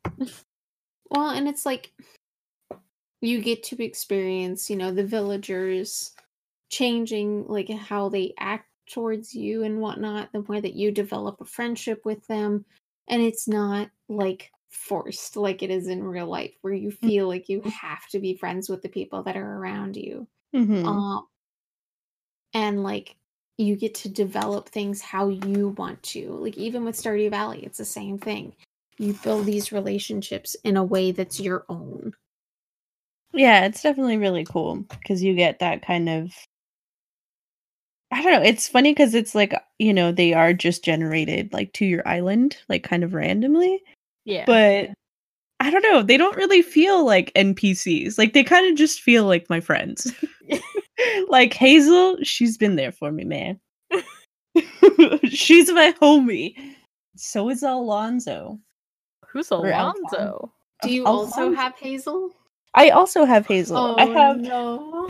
[1.10, 1.92] Well, and it's like
[3.22, 6.12] you get to experience, you know, the villagers
[6.70, 11.46] changing like how they act towards you and whatnot, the way that you develop a
[11.46, 12.66] friendship with them.
[13.08, 17.50] And it's not like forced like it is in real life, where you feel like
[17.50, 20.28] you have to be friends with the people that are around you.
[20.54, 20.86] Mhm.
[20.86, 21.28] Um
[22.54, 23.16] and like
[23.58, 26.32] you get to develop things how you want to.
[26.32, 28.54] Like even with Stardew Valley, it's the same thing.
[28.98, 32.14] You build these relationships in a way that's your own.
[33.34, 36.34] Yeah, it's definitely really cool because you get that kind of.
[38.12, 38.48] I don't know.
[38.48, 42.58] It's funny because it's like, you know, they are just generated like to your island,
[42.68, 43.82] like kind of randomly.
[44.26, 44.44] Yeah.
[44.46, 44.90] But
[45.60, 46.02] I don't know.
[46.04, 48.18] They don't really feel like NPCs.
[48.18, 50.14] Like they kind of just feel like my friends.
[51.30, 53.60] like Hazel, she's been there for me, man.
[55.30, 56.56] she's my homie.
[57.16, 58.60] So is Alonzo.
[59.28, 60.52] Who's Alonzo?
[60.82, 62.32] Do you Al- also have Hazel?
[62.74, 63.78] I also have Hazel.
[63.78, 64.40] Oh, I have.
[64.40, 65.08] no.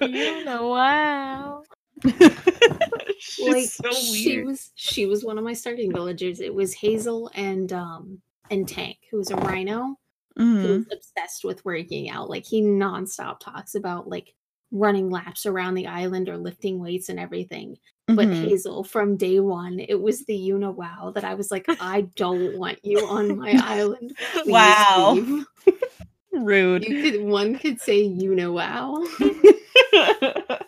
[0.00, 1.62] You know, wow.
[3.38, 6.40] like so she was she was one of my starting villagers.
[6.40, 9.98] It was Hazel and um and Tank, who was a rhino
[10.36, 10.76] who Mhm.
[10.78, 12.28] was obsessed with working out.
[12.30, 14.34] Like he nonstop talks about like
[14.70, 17.76] running laps around the island or lifting weights and everything.
[18.08, 18.34] But Mhm.
[18.34, 22.02] Hazel, from day one, it was the you know wow that I was like, I
[22.16, 24.16] don't want you on my island.
[24.18, 25.12] Please Wow.
[25.12, 25.44] leave."
[26.32, 26.84] rude.
[26.84, 29.02] You could one could say you know wow.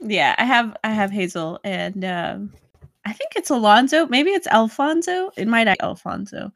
[0.00, 2.52] yeah, I have I have Hazel and um
[3.04, 4.06] I think it's Alonzo.
[4.06, 5.30] Maybe it's Alfonso.
[5.36, 6.50] It might be Alfonso.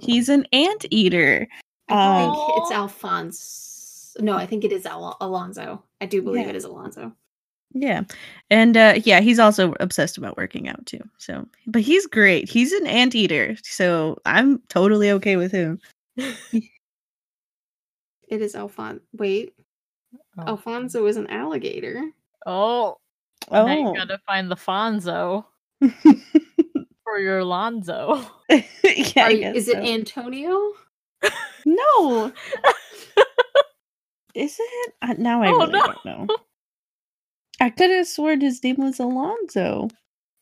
[0.00, 1.46] He's an anteater.
[1.88, 2.70] I Um, think it's.
[2.72, 4.16] Alphonse.
[4.20, 5.82] No, I think it is Al- Alonzo.
[6.00, 6.50] I do believe Yeah.
[6.50, 7.12] it is Alonzo.
[7.74, 8.02] Yeah.
[8.50, 11.02] And uh yeah, he's also obsessed about working out too.
[11.18, 12.48] So but he's great.
[12.50, 13.56] He's an anteater.
[13.62, 15.78] So I'm totally okay with him.
[18.28, 19.00] It is Alphon.
[19.12, 19.54] Wait,
[20.38, 20.42] Oh.
[20.46, 22.10] Alfonso is an alligator.
[22.46, 22.96] Oh,
[23.50, 23.94] now you Oh.
[23.94, 25.44] gotta find the Fonzo
[27.04, 28.24] for your Alonzo.
[28.50, 28.62] yeah,
[29.16, 29.76] Are I you- guess is it.
[29.78, 30.72] Antonio?
[31.66, 32.32] No.
[34.34, 34.94] Is it?
[35.02, 35.86] Uh, now I Oh, really no.
[35.86, 36.36] don't know.
[37.60, 39.88] I could have sworn his name was Alonzo.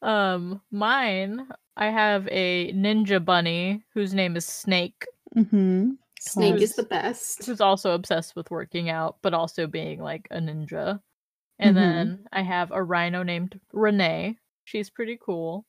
[0.01, 5.05] Um, mine, I have a ninja bunny whose name is Snake,
[5.37, 5.91] Mm-hmm.
[6.21, 7.45] Snake is the best.
[7.47, 11.01] who's also obsessed with working out, but also being like a ninja.
[11.59, 11.81] And Mhm.
[11.81, 14.37] then I have a rhino named Renee.
[14.65, 15.67] She's pretty cool.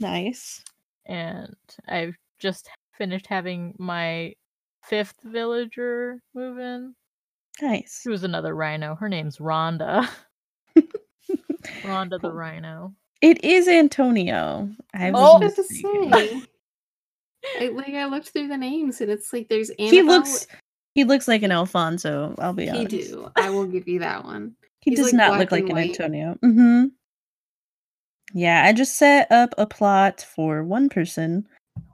[0.00, 0.62] Nice.
[1.06, 1.54] And
[1.86, 4.34] I've just finished having my
[4.82, 6.94] fifth villager move in.
[7.62, 8.02] Nice.
[8.04, 8.94] Who's another rhino.
[8.96, 10.08] Her name's Rhonda.
[11.82, 12.94] Rhonda the rhino.
[13.20, 14.70] It is Antonio.
[14.92, 15.36] I was Oh.
[15.36, 16.12] I was about to mistaken.
[16.12, 16.48] say.
[17.60, 19.90] I, like I looked through the names and it's like there's Annabelle.
[19.90, 20.46] He looks
[20.94, 22.90] he looks like an Alfonso, I'll be He honest.
[22.92, 23.30] He do.
[23.36, 24.54] I will give you that one.
[24.80, 25.78] He He's, does like, not look like and an.
[25.78, 26.38] Antonio.
[26.44, 26.84] Mm-hmm.
[28.34, 31.48] Yeah, I just set up a plot for one person,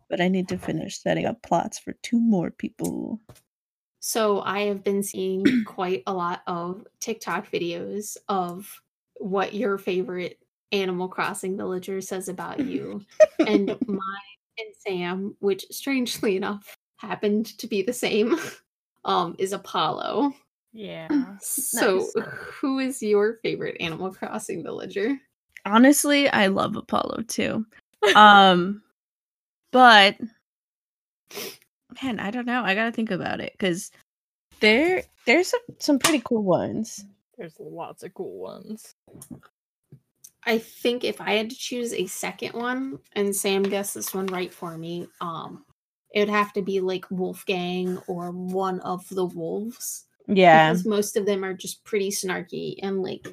[0.09, 3.21] but I need to finish setting up plots for two more people.
[4.01, 8.69] So I have been seeing quite a lot of TikTok videos of
[9.19, 10.39] what your favorite
[10.73, 13.05] Animal Crossing villager says about you.
[13.39, 14.01] and mine
[14.61, 18.37] and Sam, which strangely enough happened to be the same,
[19.05, 20.35] um, is Apollo.
[20.73, 21.09] Yeah.
[21.41, 22.29] So Nice.
[22.61, 25.19] who is your favorite Animal Crossing villager?
[25.65, 27.65] Honestly, I love Apollo too.
[28.15, 28.83] Um
[29.73, 30.17] but
[32.03, 32.63] man, I don't know.
[32.63, 33.91] I got to think about it cuz
[34.61, 37.05] there there's some, some pretty cool ones.
[37.39, 38.95] There's lots of cool ones.
[40.45, 44.27] I think if I had to choose a second one, and Sam guessed this one
[44.27, 45.65] right for me, um,
[46.13, 50.07] it would have to be like Wolfgang or one of the wolves.
[50.27, 50.71] Yeah.
[50.73, 53.27] Because most of them are just pretty snarky and like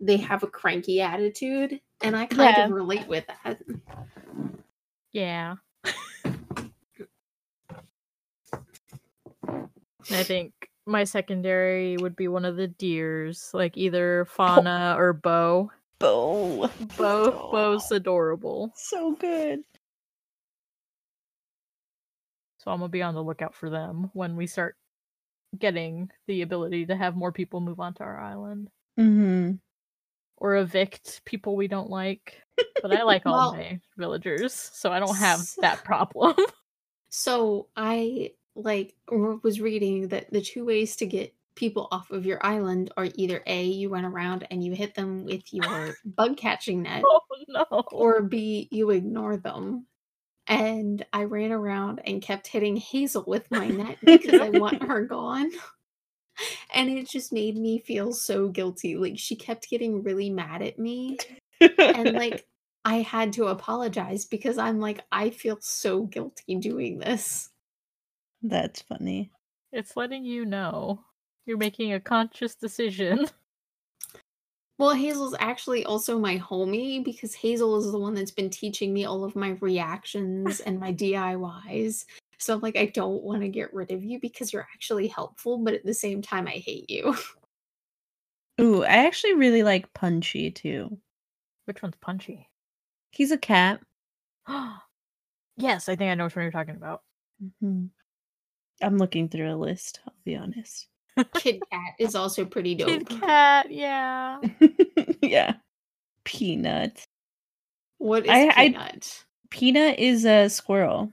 [0.00, 1.80] they have a cranky attitude.
[2.02, 2.66] And I kind Yeah.
[2.66, 3.60] of relate with that.
[5.12, 5.54] Yeah.
[10.10, 10.52] I think
[10.86, 15.70] my secondary would be one of the deers, like either Fauna or Beau.
[15.98, 16.68] Beau.
[16.96, 18.72] Beau Beau's adorable.
[18.76, 19.60] So good.
[22.58, 24.76] So I'm gonna be on the lookout for them when we start
[25.58, 28.68] getting the ability to have more people move onto our island.
[28.98, 29.52] Mm-hmm.
[30.38, 32.40] Or evict people we don't like.
[32.82, 36.34] But I like all my villagers, so I don't have So- that problem.
[37.16, 42.44] So I like was reading that the two ways to get people off of your
[42.44, 46.82] island are either A, you run around and you hit them with your bug catching
[46.82, 47.84] net, oh no.
[47.92, 49.86] or B, you ignore them.
[50.46, 55.04] And I ran around and kept hitting Hazel with my net because I want her
[55.04, 55.50] gone.
[56.74, 58.96] And it just made me feel so guilty.
[58.96, 61.16] Like she kept getting really mad at me.
[61.60, 62.44] And like
[62.84, 67.50] I had to apologize because I'm like, I feel so guilty doing this.
[68.42, 69.30] That's funny.
[69.70, 71.04] It's letting you know
[71.46, 73.26] you're making a conscious decision.
[74.76, 79.04] Well, Hazel's actually also my homie because Hazel is the one that's been teaching me
[79.04, 82.04] all of my reactions and my DIYs.
[82.38, 85.58] So I'm like, I don't want to get rid of you because you're actually helpful,
[85.58, 87.16] but at the same time, I hate you.
[88.60, 90.98] Ooh, I actually really like Punchy too.
[91.66, 92.48] Which one's punchy?
[93.10, 93.80] He's a cat.
[95.56, 97.02] yes, I think I know which one you're talking about.
[97.62, 97.90] Mhm.
[98.82, 100.88] I'm looking through a list, I'll be honest.
[101.36, 102.88] Kid Cat is also pretty dope.
[102.88, 104.40] Kid cat, yeah.
[105.22, 105.54] yeah.
[106.24, 107.04] Peanut.
[107.98, 109.24] What is I- I- Peanut?
[109.50, 111.12] Peanut is a squirrel.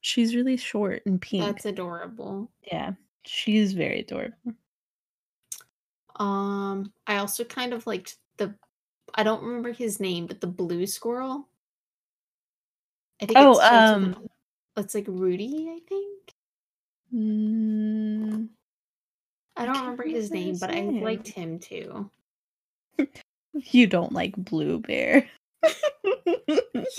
[0.00, 1.44] She's really short and pink.
[1.44, 2.50] That's adorable.
[2.70, 2.92] Yeah.
[3.24, 4.52] She's very adorable.
[6.16, 8.54] Um, I also kind of liked the
[9.14, 11.48] I don't remember his name, but the blue squirrel.
[13.20, 14.28] I think Oh, it with um,
[14.76, 16.34] it's like Rudy, I think.
[17.14, 18.48] Mm,
[19.56, 22.10] I don't remember his name, but I liked him too.
[23.52, 25.28] you don't like Blue Bear.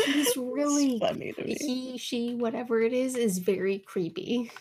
[0.05, 1.57] He's really funny to me.
[1.59, 4.51] he, she, whatever it is, is very creepy.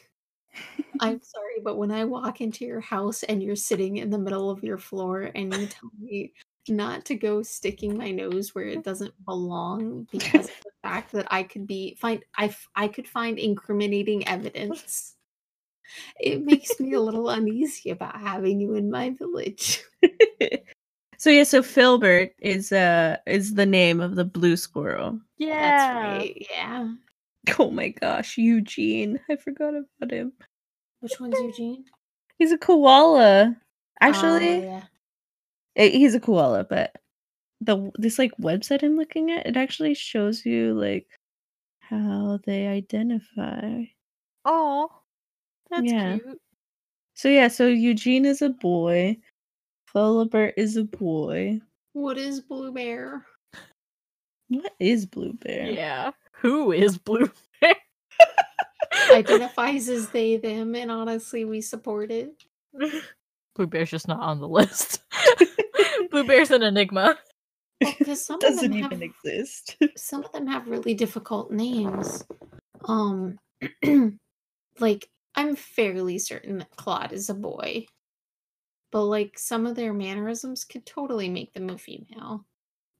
[1.01, 4.51] I'm sorry, but when I walk into your house and you're sitting in the middle
[4.51, 6.33] of your floor and you tell me
[6.69, 11.27] not to go sticking my nose where it doesn't belong because of the fact that
[11.31, 15.17] I could be find I I could find incriminating evidence.
[16.21, 19.83] It makes me a little uneasy about having you in my village.
[21.19, 25.21] so yeah, so Filbert is uh is the name of the blue squirrel.
[25.39, 25.71] Yeah.
[25.71, 26.47] That's right.
[26.51, 26.89] Yeah.
[27.59, 29.19] Oh my gosh, Eugene.
[29.29, 30.33] I forgot about him.
[31.01, 31.85] Which one's Eugene?
[32.39, 33.57] He's a koala.
[33.57, 33.63] Oh,
[34.01, 34.83] Actually, yeah.
[35.75, 36.95] eh, he's a koala, but
[37.61, 41.09] the this like website I'm looking at, it actually shows you like
[41.81, 43.83] how they identify.
[44.45, 45.02] Oh,
[45.73, 46.19] that's Yeah.
[46.19, 46.41] cute.
[47.15, 49.17] So yeah, so Eugene is a boy.
[49.93, 51.61] Filbert is a boy.
[51.93, 53.27] What is Blue Bear?
[54.49, 55.71] What is Blue Bear?
[55.71, 56.13] Yeah.
[56.37, 57.31] Who is Blue?
[57.61, 57.75] Bear?
[59.13, 62.35] Identifies as they, them, and honestly, we support it.
[63.55, 65.03] Blue Bear's just not on the list.
[66.11, 67.19] Blue Bear's an enigma.
[67.81, 69.77] Because some of them Doesn't have even exist.
[69.97, 72.25] some of them have really difficult names.
[72.87, 73.39] Um,
[74.79, 77.87] like I'm fairly certain that Claude is a boy,
[78.91, 82.45] but like some of their mannerisms could totally make them a female.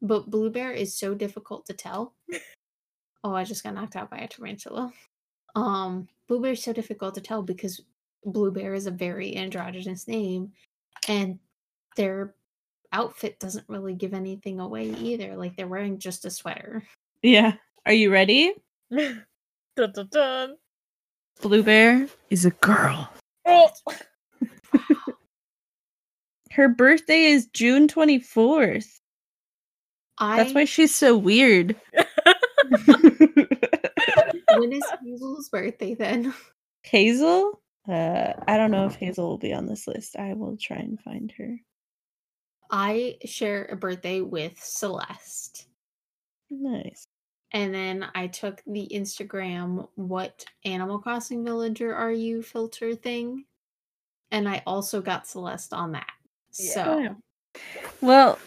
[0.01, 2.15] But Blue Bear is so difficult to tell.
[3.25, 4.93] Oh, I just got knocked out by a tarantula.
[5.55, 7.81] Um, Blue Bear is so difficult to tell because
[8.25, 10.51] Blue Bear is a very androgynous name,
[11.07, 11.39] and
[11.97, 12.35] their
[12.93, 15.37] outfit doesn't really give anything away either.
[15.37, 16.83] Like they're wearing just a sweater.
[17.23, 17.53] yeah.
[17.87, 18.55] Are you ready?
[18.91, 19.25] dun,
[19.77, 20.57] dun, dun.
[21.41, 23.11] Blue Bear is a girl.
[23.47, 23.71] Oh.
[26.53, 29.01] Her birthday is June 24th.
[30.19, 31.75] I That's why she's so weird.
[34.57, 36.35] when is Hazel's birthday then?
[36.83, 37.61] Hazel?
[37.89, 40.17] Uh, I don't know if Hazel will be on this list.
[40.17, 41.57] I will try and find her.
[42.71, 45.67] I share a birthday with Celeste.
[46.51, 47.07] Nice.
[47.55, 53.45] And then I took the Instagram what Animal Crossing villager are you filter thing.
[54.31, 56.11] And I also got Celeste on that.
[56.59, 56.73] Yeah.
[56.73, 57.17] So
[58.01, 58.39] Well,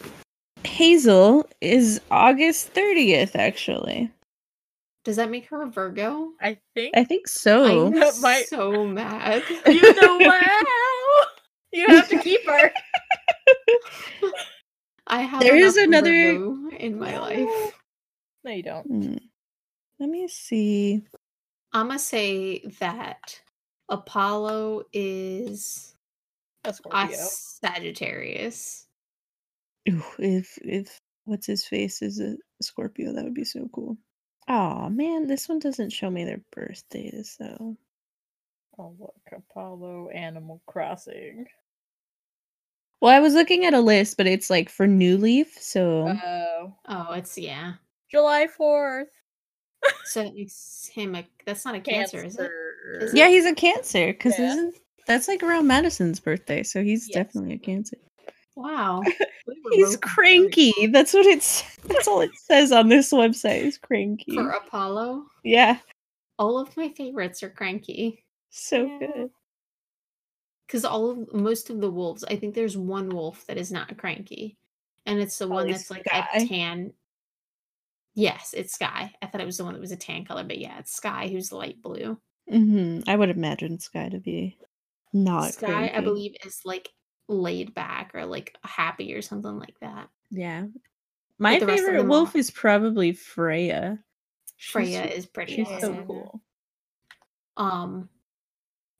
[0.64, 4.10] Hazel is August 30th, actually.
[5.04, 6.32] Does that make her a Virgo?
[6.40, 7.86] I think I think so.
[7.86, 9.44] I'm That might- so mad.
[9.68, 10.62] you know wow.
[11.72, 12.72] You have to keep her.
[15.06, 17.72] I have There is another- Virgo in my life.
[18.46, 18.86] No, you don't.
[18.86, 19.16] Hmm.
[19.98, 21.02] Let me see.
[21.72, 23.40] I'm gonna say that
[23.88, 25.96] Apollo is
[26.64, 27.16] A a Scorpio.
[27.16, 28.86] Sagittarius.
[29.90, 33.96] Ooh, if if what's his face is a Scorpio, that would be so cool.
[34.46, 37.76] Oh man, this one doesn't show me their birthdays though.
[38.78, 41.46] Oh look, Apollo Animal Crossing.
[43.00, 46.74] Well, I was looking at a list, but it's like for New Leaf, so Oh.
[46.88, 47.74] Oh, it's yeah.
[48.10, 49.08] July fourth.
[50.06, 51.24] So it makes him a.
[51.44, 52.50] That's not a cancer, is it?
[53.00, 54.50] Is yeah, he's a Cancer because Yeah.
[54.52, 54.74] isn't
[55.06, 57.14] that's like around Madison's birthday, so he's Yes.
[57.14, 57.96] definitely a Cancer.
[58.56, 59.02] Wow.
[59.72, 60.72] He's cranky.
[60.90, 61.62] That's what it's.
[61.84, 63.60] That's all it says on this website.
[63.62, 64.34] Is cranky.
[64.34, 65.78] For Apollo, Yeah,
[66.38, 68.24] all of my favorites are cranky.
[68.50, 68.98] so Yeah.
[68.98, 69.30] good.
[70.66, 73.96] Because all of most of the wolves, I think there's one wolf that is not
[73.98, 74.56] cranky,
[75.04, 76.26] and it's the one that's like Skye.
[76.34, 76.92] a tan.
[78.16, 79.12] Yes, it's Skye.
[79.20, 81.28] I thought it was the one that was a tan color, but yeah, it's Skye
[81.28, 82.18] who's light blue.
[82.50, 84.56] hmm I would imagine Skye to be
[85.12, 86.88] not Skye, I believe, is like
[87.28, 90.08] laid back or like happy or something like that.
[90.30, 90.64] Yeah.
[91.38, 93.98] My the rest of favorite wolf are- is probably Freya.
[94.58, 96.40] Freya so- is pretty She's so cool.
[97.58, 98.08] Um,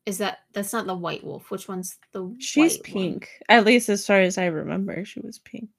[0.04, 1.50] is that that's not the white wolf?
[1.50, 2.34] Which one's the?
[2.38, 3.02] She's white one?
[3.02, 3.30] pink.
[3.48, 5.70] At least as far as I remember, she was pink.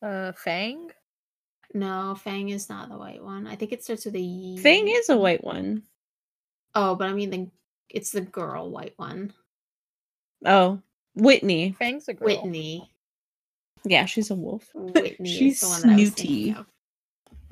[0.00, 0.88] Uh Fang?
[1.74, 3.46] No, Fang is not the white one.
[3.46, 4.56] I think it starts with a.
[4.58, 5.82] Fang is a white one.
[6.74, 7.48] Oh, but I mean the
[7.90, 9.32] it's the girl white one.
[10.44, 10.80] Oh,
[11.14, 11.72] Whitney.
[11.78, 12.26] Fang's a girl.
[12.26, 12.90] Whitney.
[13.84, 14.68] Yeah, she's a wolf.
[14.74, 16.56] Whitney She's is the one that I was snooty.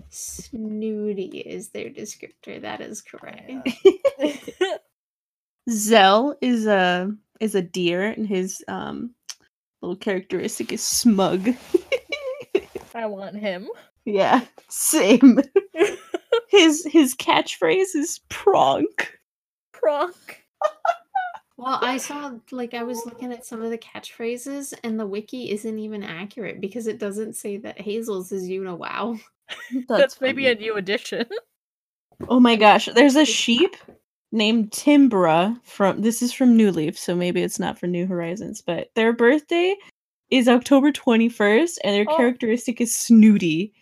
[0.09, 2.61] Snooty is their descriptor.
[2.61, 3.69] That is correct.
[5.71, 9.14] Zell is a is a deer, and his um
[9.83, 11.55] little characteristic is smug.
[12.95, 13.69] I want him.
[14.07, 15.41] Yeah, same.
[16.49, 19.09] his his catchphrase is pronk.
[19.75, 20.15] Pronk.
[21.59, 25.51] Well, I saw like I was looking at some of the catchphrases, and the wiki
[25.53, 29.17] isn't even accurate because it doesn't say that Hazel's is you know wow.
[29.89, 31.27] That's, maybe a new addition.
[32.29, 33.77] Oh my gosh, there's a sheep
[34.33, 38.63] named Timbra from this is from New Leaf, so maybe it's not for New Horizons,
[38.63, 39.77] but their birthday
[40.31, 42.17] is October 21st and their Oh.
[42.17, 43.75] characteristic is snooty.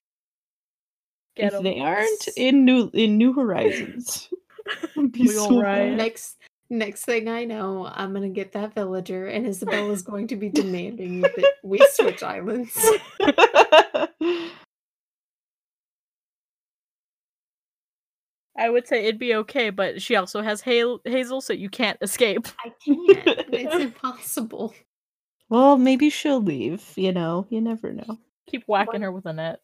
[1.37, 1.63] Get if 'em.
[1.65, 4.29] they aren't in New in New Horizons.
[5.11, 5.91] Be so all right.
[5.91, 5.97] mad.
[5.97, 6.37] Next
[6.71, 10.49] next thing I know, I'm gonna get that villager, and Isabel is going to be
[10.51, 12.75] demanding that we switch islands.
[18.57, 21.99] I would say it'd be okay, but she also has Hazel, Hazel so you can't
[22.01, 22.47] escape.
[22.65, 23.47] I can't.
[23.53, 24.73] It's impossible.
[25.49, 27.47] well, maybe she'll leave, you know.
[27.51, 28.19] You never know.
[28.49, 29.61] Keep whacking her with a net.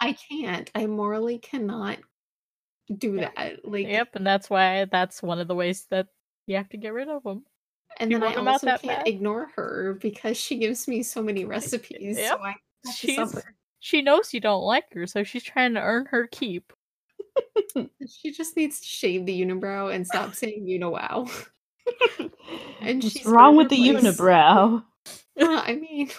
[0.00, 0.70] I can't.
[0.74, 1.98] I morally cannot
[2.96, 3.30] do Yeah.
[3.36, 3.64] that.
[3.68, 6.08] Like, Yep, and that's why that's one of the ways that
[6.46, 7.44] you have to get rid of them.
[8.00, 9.08] and you then I want 'em out also can't bad?
[9.08, 12.16] ignore her because she gives me so many recipes.
[12.18, 12.38] Yep.
[12.38, 13.44] So I have to She's
[13.80, 16.72] she knows you don't like her, so she's trying to earn her keep.
[18.08, 21.26] She just needs to shave the unibrow and stop saying you know wow.
[22.80, 24.02] And What's she's wrong with her the place.
[24.04, 24.84] unibrow?
[25.40, 26.10] I mean,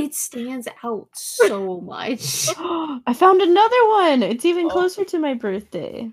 [0.00, 2.48] it stands out so much.
[2.58, 4.22] I found another one.
[4.22, 4.70] It's even Oh.
[4.70, 6.10] closer to my birthday.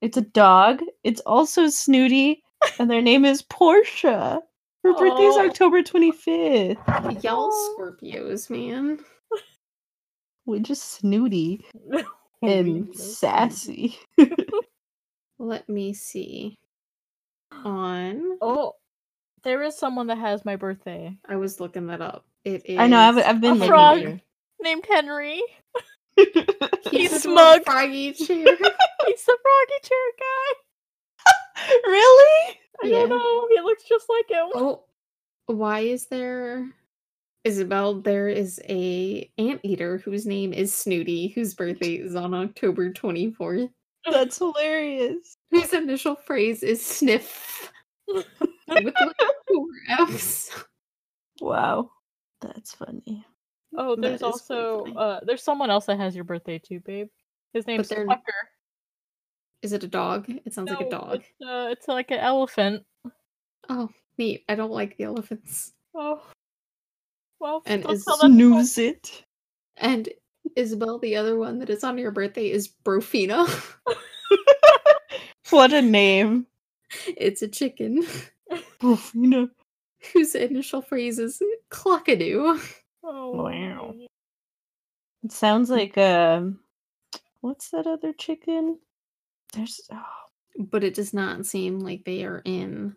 [0.00, 0.82] It's a dog.
[1.04, 2.42] It's also snooty,
[2.78, 4.40] and their name is Portia.
[4.84, 5.46] Her birthday's Oh.
[5.48, 7.22] October 25th.
[7.22, 7.52] Y'all.
[7.78, 8.98] Scorpios, man.
[10.44, 11.64] We're just snooty
[12.42, 13.96] and sassy.
[15.38, 16.58] Let me see.
[17.52, 18.72] On, Oh,
[19.44, 22.24] there is someone that has my birthday I was looking that up.
[22.44, 22.78] It is.
[22.78, 22.98] I know.
[22.98, 23.98] I've, I've been A frog.
[23.98, 24.20] here.
[24.60, 25.42] named Henry.
[26.16, 26.28] He's
[26.90, 27.64] He's the smug.
[27.64, 28.44] Froggy chair.
[29.06, 31.72] He's the froggy chair guy.
[31.86, 32.58] really?
[32.82, 32.98] I Yeah.
[33.00, 33.48] don't know.
[33.54, 34.48] He looks just like him.
[34.54, 34.84] Oh,
[35.46, 36.68] why is there
[37.44, 37.94] Isabel?
[38.00, 43.70] There is a anteater whose name is Snooty, whose birthday is on October twenty fourth.
[44.10, 45.36] That's hilarious.
[45.52, 47.70] Whose initial phrase is sniff
[48.84, 49.16] with like
[49.48, 50.50] four F's.
[51.40, 51.90] Wow.
[52.40, 53.24] That's funny.
[53.76, 57.08] Oh, there's is also uh there's someone else that has your birthday too, babe.
[57.52, 58.22] His name's they're- Tucker.
[59.62, 60.26] Is it a dog?
[60.28, 61.14] It sounds like a dog.
[61.22, 62.84] It's, uh, it's like an elephant.
[63.68, 63.88] Oh,
[64.18, 64.44] neat.
[64.48, 65.72] I don't like the elephants.
[65.94, 66.20] Oh.
[67.40, 68.34] Well, And don't is tell that to Tucker.
[68.36, 69.24] Snooze it.
[69.76, 70.08] And
[70.56, 73.46] Isabel, the other one that is on your birthday is Broffina.
[75.50, 76.46] what a name.
[77.16, 78.04] it's a chicken
[78.82, 79.48] Broffina.
[80.12, 82.60] whose initial phrase is cluckadoo.
[83.04, 83.94] Oh Wow.
[85.24, 86.60] It sounds like um
[87.40, 88.78] what's that other chicken?
[89.54, 90.04] There's oh,
[90.58, 92.96] But it does not seem like they are in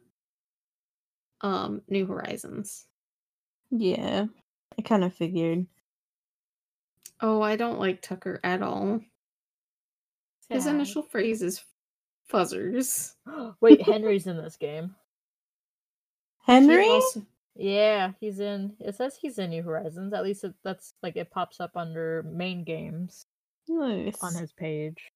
[1.42, 2.86] um New Horizons.
[3.72, 4.26] yeah.
[4.78, 5.66] I kind of figured.
[7.22, 9.00] Oh, I don't like Tucker at all.
[10.50, 11.64] His initial phrase is
[12.32, 13.14] fuzzers.
[13.62, 14.94] Wait, Henry's in this game.
[16.46, 16.88] He Henry?
[16.90, 17.26] also-
[17.56, 18.76] Yeah, he's in.
[18.80, 20.14] It says he's in New Horizons.
[20.14, 23.26] At least it, that's like it pops up under main games
[23.68, 24.18] Nice.
[24.22, 25.12] on his page.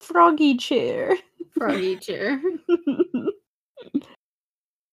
[0.00, 1.16] Froggy chair.
[1.52, 2.40] Froggy chair.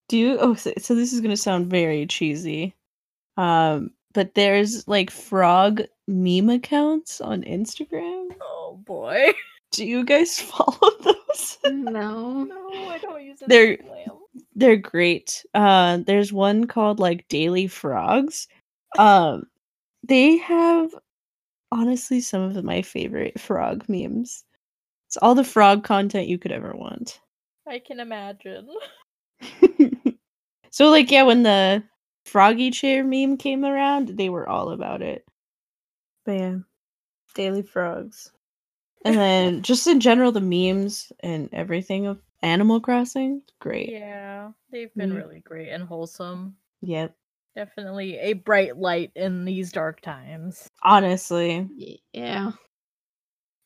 [0.10, 2.74] Do you oh so, so this is gonna sound very cheesy.
[3.38, 8.30] Um but there's like frog meme accounts on Instagram.
[8.42, 9.30] Oh boy.
[9.72, 11.58] Do you guys follow those?
[11.66, 12.44] No.
[12.44, 13.50] No, I don't use it.
[13.50, 13.80] They're-
[14.56, 15.46] They're great.
[15.54, 18.48] Uh there's one called like Daily Frogs.
[18.98, 19.48] Um
[20.04, 20.94] they have
[21.72, 24.44] honestly some of my favorite frog memes.
[25.08, 27.20] It's all the frog content you could ever want.
[27.68, 28.68] I can imagine.
[30.72, 31.84] so like yeah, when the
[32.26, 35.26] froggy chair meme came around, they were all about it.
[36.26, 36.58] But yeah,
[37.36, 38.32] daily frogs.
[39.06, 43.90] And then just in general, the memes and everything of Animal Crossing, great.
[43.90, 45.16] Yeah, they've been Mhm.
[45.16, 46.58] really great and wholesome.
[46.82, 47.18] Yep.
[47.56, 50.70] Definitely a bright light in these dark times.
[50.84, 51.70] Honestly,
[52.14, 52.52] Yeah.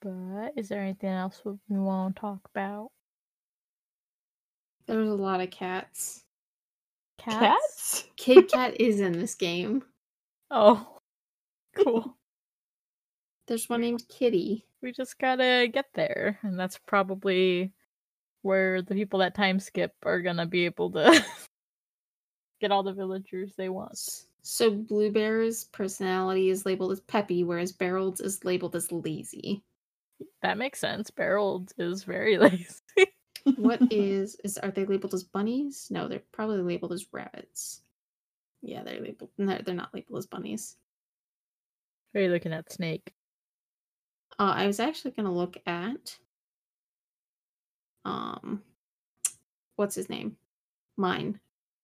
[0.01, 2.91] But is there anything else we we want to talk about?
[4.85, 6.23] There's a lot of cats.
[7.17, 7.39] Cats?
[7.39, 8.09] cats.
[8.15, 9.83] Kid Cat is in this game.
[10.51, 10.99] Oh,
[11.75, 12.15] cool.
[13.47, 14.65] There's one named Kitty.
[14.81, 17.73] we just gotta get there, and that's probably
[18.47, 21.23] where the people that time skip are gonna be able to
[22.61, 23.99] get all the villagers they want.
[24.41, 29.61] So Blue Bear's personality is labeled as peppy, whereas Barrel's is labeled as lazy.
[30.41, 31.11] That makes sense.
[31.11, 32.79] Beryl is very lazy.
[33.57, 35.87] What is is are they labeled as bunnies?
[35.89, 37.81] No, they're probably labeled as rabbits.
[38.61, 39.31] Yeah, they're labeled.
[39.37, 40.77] No, they're not labeled as bunnies.
[42.15, 43.13] Are you looking at Snake?
[44.39, 46.17] Uh, I was actually gonna look at
[48.07, 48.61] um
[49.75, 50.35] what's his name?
[50.97, 51.39] Mine.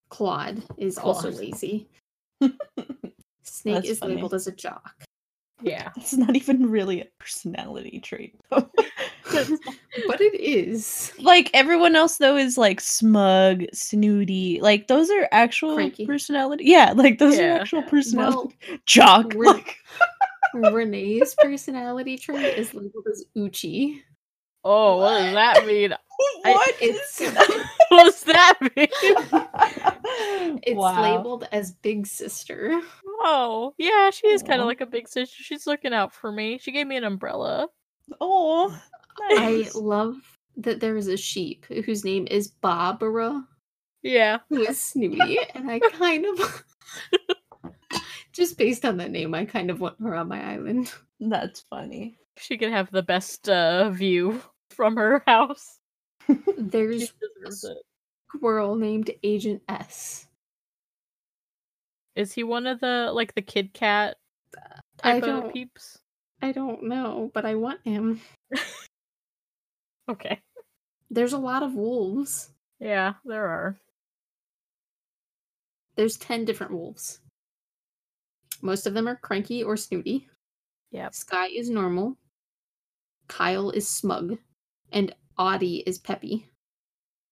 [0.09, 1.87] Claude is also lazy.
[3.43, 4.15] Snake That's is funny.
[4.15, 4.93] labeled as a jock.
[5.61, 5.89] Yeah.
[5.97, 8.35] It's not even really a personality trait.
[8.49, 8.69] though.
[9.31, 11.11] but it is.
[11.19, 14.59] like everyone else though is like smug, snooty.
[14.61, 16.05] Like those are actual Cranky.
[16.05, 16.65] personality.
[16.65, 17.57] Yeah, like those Yeah.
[17.57, 18.55] are actual personality.
[18.69, 19.33] Well, Jock.
[19.33, 19.77] we're- Like,
[20.55, 24.03] Renee's personality trait is labeled as Uchi.
[24.63, 25.93] Oh, what does that mean?
[26.43, 27.33] What it's- is
[27.89, 28.87] What does that mean?
[30.63, 31.01] It's Wow.
[31.01, 32.81] labeled as Big Sister.
[33.25, 35.43] Oh, yeah, she is kind of like a big sister.
[35.43, 36.57] She's looking out for me.
[36.57, 37.67] She gave me an umbrella.
[38.19, 38.75] Oh,
[39.21, 40.15] I love
[40.57, 43.43] that there is a sheep whose name is Barbara,
[44.01, 44.39] Yeah.
[44.49, 46.63] who is snooty, and I kind of
[48.33, 50.91] just based on that name, I kind of want her on my island.
[51.19, 52.17] That's funny.
[52.37, 55.79] She can have the best uh, view from her house.
[56.57, 57.13] There's
[57.65, 57.75] a
[58.29, 60.27] squirrel named Agent S.
[62.15, 64.17] Is he one of the like the Kid Cat
[64.97, 65.99] type of peeps?
[66.41, 68.21] I don't know, but I want him.
[70.09, 70.41] Okay.
[71.09, 72.49] There's a lot of wolves.
[72.79, 73.77] Yeah, there are.
[75.95, 77.19] There's 10 different wolves.
[78.61, 80.27] Most of them are cranky or snooty.
[80.91, 81.09] Yeah.
[81.11, 82.17] Skye is normal.
[83.27, 84.37] Kyle is smug.
[84.91, 86.47] And Audie is peppy.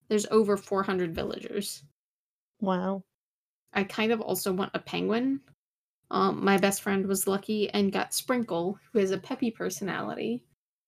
[0.07, 1.83] There's over 400 villagers.
[2.59, 3.03] Wow.
[3.73, 5.39] I kind of also want a penguin.
[6.09, 10.43] Um, my best friend was lucky and got Sprinkle, who has a peppy personality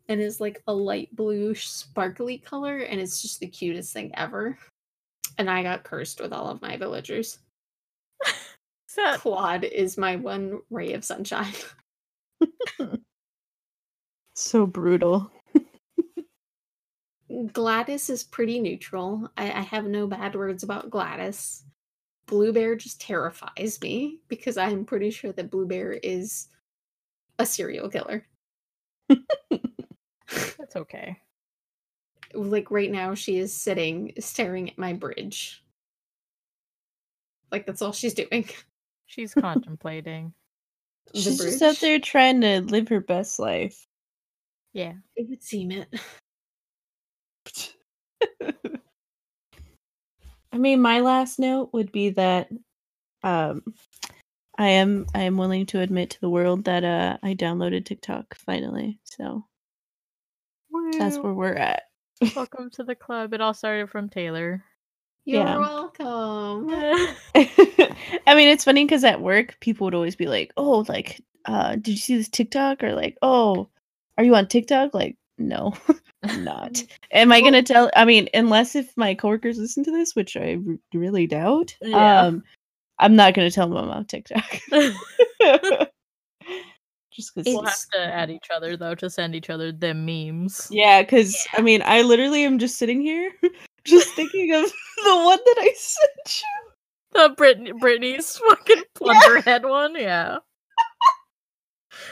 [0.09, 4.57] and is like a light blue sparkly color, and it's just the cutest thing ever.
[5.37, 7.39] And I got cursed with all of my villagers.
[8.95, 11.55] That Claude is my one ray of sunshine.
[14.35, 15.31] So brutal.
[17.51, 19.29] Gladys is pretty neutral.
[19.37, 21.63] I, I have no bad words about Gladys.
[22.25, 26.47] Blue Bear just terrifies me because I'm pretty sure that Blue Bear is
[27.39, 28.25] a serial killer.
[29.09, 31.17] that's okay.
[32.33, 35.63] like right now she is sitting staring at my bridge
[37.51, 38.47] like that's all she's doing
[39.05, 40.33] She's contemplating.
[41.13, 43.87] the She's just out there trying to live her best life.
[44.73, 44.93] Yeah.
[45.15, 45.87] It would seem it.
[50.51, 52.49] I mean, my last note would be that
[53.23, 53.63] um
[54.57, 58.35] I am I am willing to admit to the world that uh I downloaded TikTok
[58.35, 58.99] finally.
[59.03, 59.45] So
[60.97, 61.83] that's where we're at.
[62.35, 63.33] Welcome to the club.
[63.33, 64.63] It all started from Taylor.
[65.25, 65.57] You're Yeah.
[65.57, 66.69] welcome.
[67.35, 71.75] I mean, it's funny because at work, people would always be like, "Oh, like, uh,
[71.75, 73.69] did you see this TikTok?" Or like, "Oh,
[74.17, 75.73] are you on TikTok?" Like, no,
[76.39, 76.83] not.
[77.11, 77.89] Am I gonna tell?
[77.95, 81.75] I mean, unless if my coworkers listen to this, which I r- really doubt.
[81.81, 82.21] Yeah.
[82.21, 82.43] Um,
[82.99, 84.59] I'm not gonna tell them on TikTok.
[87.11, 87.53] Just because.
[87.53, 90.67] we'll have to add each other though to send each other the memes.
[90.71, 93.31] Yeah, because I mean, I literally am just sitting here,
[93.83, 96.71] just thinking of the one that I sent you.
[97.13, 100.31] The Britney Britney's fucking plunderhead one, yeah.
[100.31, 100.52] One was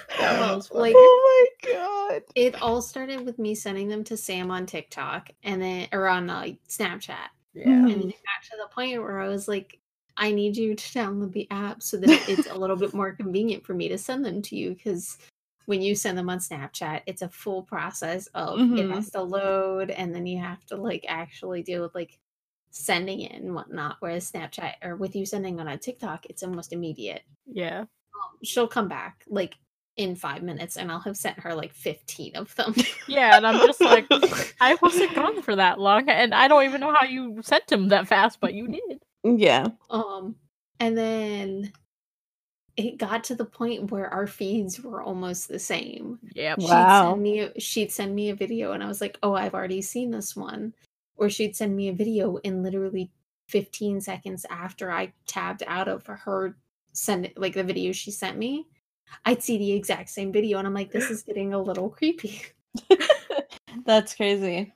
[0.10, 0.62] funny.
[0.72, 2.22] Like- oh my god.
[2.36, 6.30] It all started with me sending them to Sam on TikTok and then or on
[6.30, 7.30] uh, Snapchat.
[7.54, 7.66] yeah.
[7.66, 9.80] And it got to the point where I was like,
[10.18, 13.66] I need you to download the app so that it's a little bit more convenient
[13.66, 15.18] for me to send them to you because
[15.68, 18.94] when you send them on Snapchat, it's a full process of it Mhm.
[18.94, 22.20] has to load and then you have to like actually deal with like
[22.72, 23.98] sending it and whatnot.
[24.00, 27.24] Whereas Snapchat or with you sending on a TikTok, it's almost immediate.
[27.46, 27.82] Yeah.
[27.82, 29.56] Um, she'll come back like
[29.98, 32.74] in five minutes and I'll have sent her like 15 of them.
[33.08, 34.06] Yeah, and I'm just like,
[34.62, 37.90] I wasn't gone for that long, and I don't even know how you sent him
[37.90, 39.02] that fast, but you did.
[39.24, 39.68] Yeah.
[39.90, 40.36] Um,
[40.80, 41.74] and then
[42.78, 46.20] it got to the point where our feeds were almost the same.
[46.34, 46.56] Yeah.
[46.58, 46.64] Wow.
[46.68, 49.54] She'd send me a, she'd send me a video and I was like, "Oh, I've
[49.54, 50.74] already seen this one."
[51.18, 53.12] Or she'd send me a video and literally
[53.50, 56.56] 15 seconds after I tabbed out of her
[56.94, 58.66] send it like the video she sent me,
[59.26, 62.42] I'd see the exact same video and I'm like, "This is getting a little creepy."
[63.86, 64.74] That's crazy.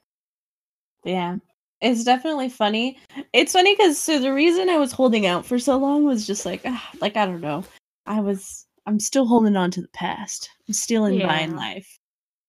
[1.04, 1.38] Yeah.
[1.82, 2.98] It's definitely funny.
[3.34, 6.46] It's funny because so the reason I was holding out for so long was just
[6.46, 7.64] like, ah, like I don't know.
[8.06, 10.50] I was, I'm still holding on to the past.
[10.68, 11.58] I'm still in Vine Yeah.
[11.58, 12.00] life,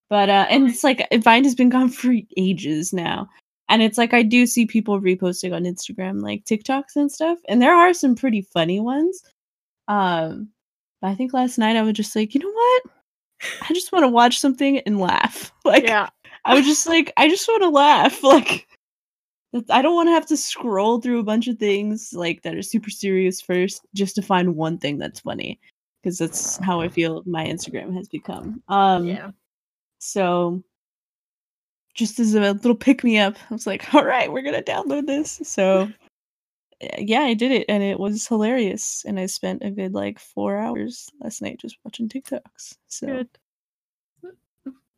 [0.09, 3.29] but uh, and it's like Vine has been gone for ages now,
[3.69, 7.61] and it's like I do see people reposting on Instagram like TikToks and stuff, and
[7.61, 9.23] there are some pretty funny ones.
[9.89, 10.49] Um,
[11.07, 12.83] but I think last night I was just like, you know what?
[13.63, 15.53] I just want to watch something and laugh.
[15.65, 16.09] Like, Yeah.
[16.45, 18.21] I was just like, I just want to laugh.
[18.25, 18.67] Like,
[19.71, 22.63] I don't want to have to scroll through a bunch of things like that are
[22.63, 25.61] super serious first just to find one thing that's funny.
[26.03, 28.61] Because that's how I feel my Instagram has become.
[28.69, 29.31] Um, Yeah.
[29.99, 30.65] So,
[31.95, 35.07] just as a little pick me up, I was like, all right, we're gonna download
[35.07, 35.41] this.
[35.45, 35.89] So,
[36.99, 39.05] yeah, I did it, and it was hilarious.
[39.07, 42.77] And I spent a good like four hours last night just watching TikToks.
[42.89, 43.29] So, Good.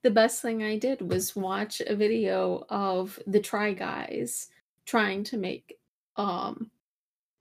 [0.03, 4.49] the best thing I did was watch a video of the Try Guys
[4.87, 5.79] trying to make
[6.16, 6.70] um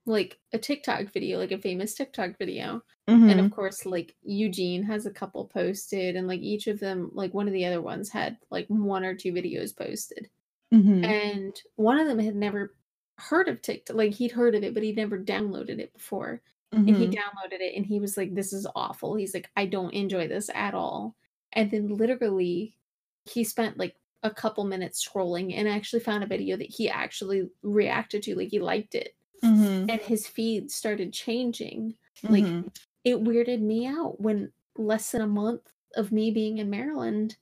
[0.06, 2.82] like a TikTok video, like a famous TikTok video.
[3.06, 3.44] And mhm.
[3.46, 7.48] of course, like Eugene has a couple posted, and like each of them, like one
[7.48, 10.28] of the other ones had like one or two videos posted.
[10.72, 11.04] Mhm.
[11.04, 12.74] And one of them had never
[13.18, 13.96] heard of TikTok.
[13.96, 16.42] Like he'd heard of it, but he'd never downloaded it before.
[16.86, 17.10] And he Mhm.
[17.10, 19.14] downloaded it and he was like, This is awful.
[19.16, 21.16] He's like, I don't enjoy this at all.
[21.52, 22.76] And then literally
[23.24, 27.50] he spent like a couple minutes scrolling and actually found a video that he actually
[27.62, 28.34] reacted to.
[28.36, 29.14] Like he liked it.
[29.42, 29.88] Mhm.
[29.88, 31.96] And his feed started changing.
[32.28, 32.68] Like Mhm.
[33.04, 37.36] it weirded me out when less than a month of me being in Maryland,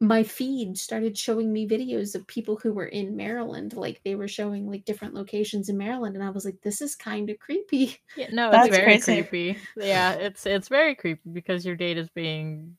[0.00, 3.74] my feed started showing me videos of people who were in Maryland.
[3.74, 6.14] Like they were showing like different locations in Maryland.
[6.14, 7.98] And I was like, this is kind of creepy.
[8.16, 9.22] Yeah, no, That's it's very crazy.
[9.24, 9.58] creepy.
[9.76, 12.76] Yeah, it's it's very creepy because your data is being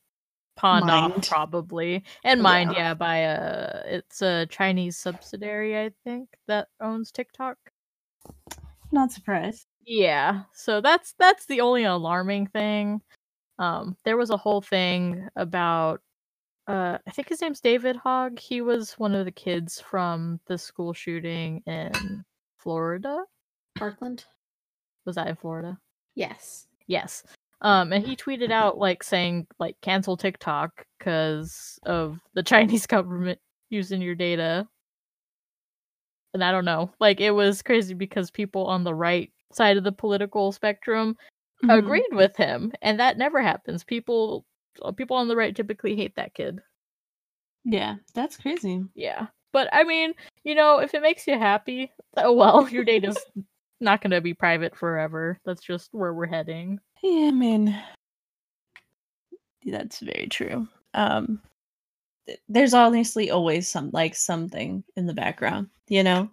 [0.55, 2.78] pawned off probably and mined, Yeah.
[2.80, 7.57] yeah, by a it's a Chinese subsidiary, I think, that owns TikTok.
[8.91, 9.67] Not surprised.
[9.86, 13.01] Yeah, so that's that's the only alarming thing.
[13.57, 16.01] Um, there was a whole thing about
[16.70, 18.39] uh, I think his name's David Hogg.
[18.39, 22.24] He was one of the kids from the school shooting in
[22.57, 23.24] Florida.
[23.78, 24.26] Parkland?
[25.05, 25.78] Was that in Florida?
[26.15, 26.67] Yes.
[26.88, 27.24] Yes.
[27.61, 33.39] Um, and he tweeted out like saying like cancel TikTok because of the Chinese government
[33.70, 34.67] using your data.
[36.34, 39.84] And I don't know, like it was crazy because people on the right side of
[39.84, 41.17] the political spectrum
[41.63, 41.78] Mhm.
[41.80, 43.84] agreed with him, and that never happens.
[43.84, 44.45] People,
[44.95, 46.59] people on the right typically hate that kid.
[47.65, 48.84] Yeah, that's crazy.
[48.95, 50.13] Yeah, but I mean,
[50.43, 53.17] you know, if it makes you happy, oh well, your data's
[53.82, 55.39] not going to be private forever.
[55.45, 56.80] That's just where we're heading.
[57.03, 57.76] Yeah, I mean,
[59.65, 60.67] That's very true.
[60.93, 61.41] Um,
[62.28, 66.30] th- there's honestly always some like something in the background, you know,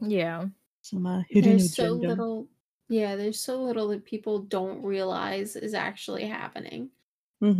[0.00, 0.46] Yeah.
[0.82, 2.08] some uh, hidden There's so agenda.
[2.08, 2.48] little
[2.88, 6.90] yeah, there's so little that people don't realize is actually happening.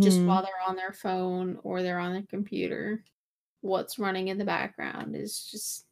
[0.00, 0.26] Just Mhm.
[0.26, 3.04] while they're on their phone or they're on their computer.
[3.62, 5.86] What's running in the background is just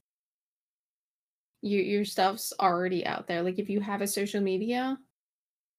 [1.62, 3.42] your your stuff's already out there.
[3.42, 4.98] Like if you have a social media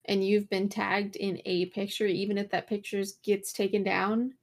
[0.06, 4.34] and you've been tagged in a picture, even if that picture gets taken down,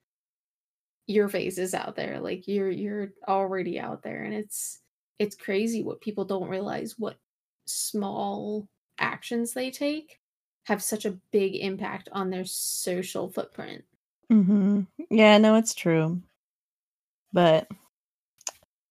[1.08, 2.20] your face is out there.
[2.20, 4.82] Like you're you're already out there, and it's
[5.20, 7.18] it's crazy what people don't realize what
[7.66, 8.68] small
[9.00, 10.20] actions they take
[10.68, 13.86] have such a big impact on their social footprint.
[14.30, 14.82] Mm-hmm.
[15.10, 16.22] Yeah, no, it's true.
[17.32, 17.70] But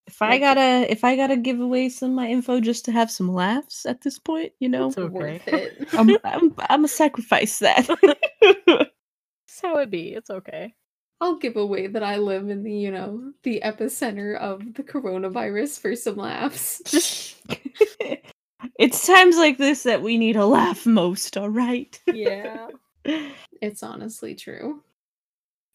[0.07, 3.11] if I gotta if I gotta give away some of my info just to have
[3.11, 5.13] some laughs at this point, you know, It's okay.
[5.13, 5.89] Worth it.
[5.93, 7.87] I'm I'm I'm a sacrifice that.
[8.67, 10.15] That's how it be.
[10.15, 10.75] It's okay.
[11.21, 15.81] I'll give away that I live in the, you know, the epicenter of the coronavirus
[15.81, 17.35] for some laughs.
[18.79, 21.99] it's times like this that we need a laugh most, all right?
[22.07, 22.69] Yeah.
[23.63, 24.83] it's honestly true.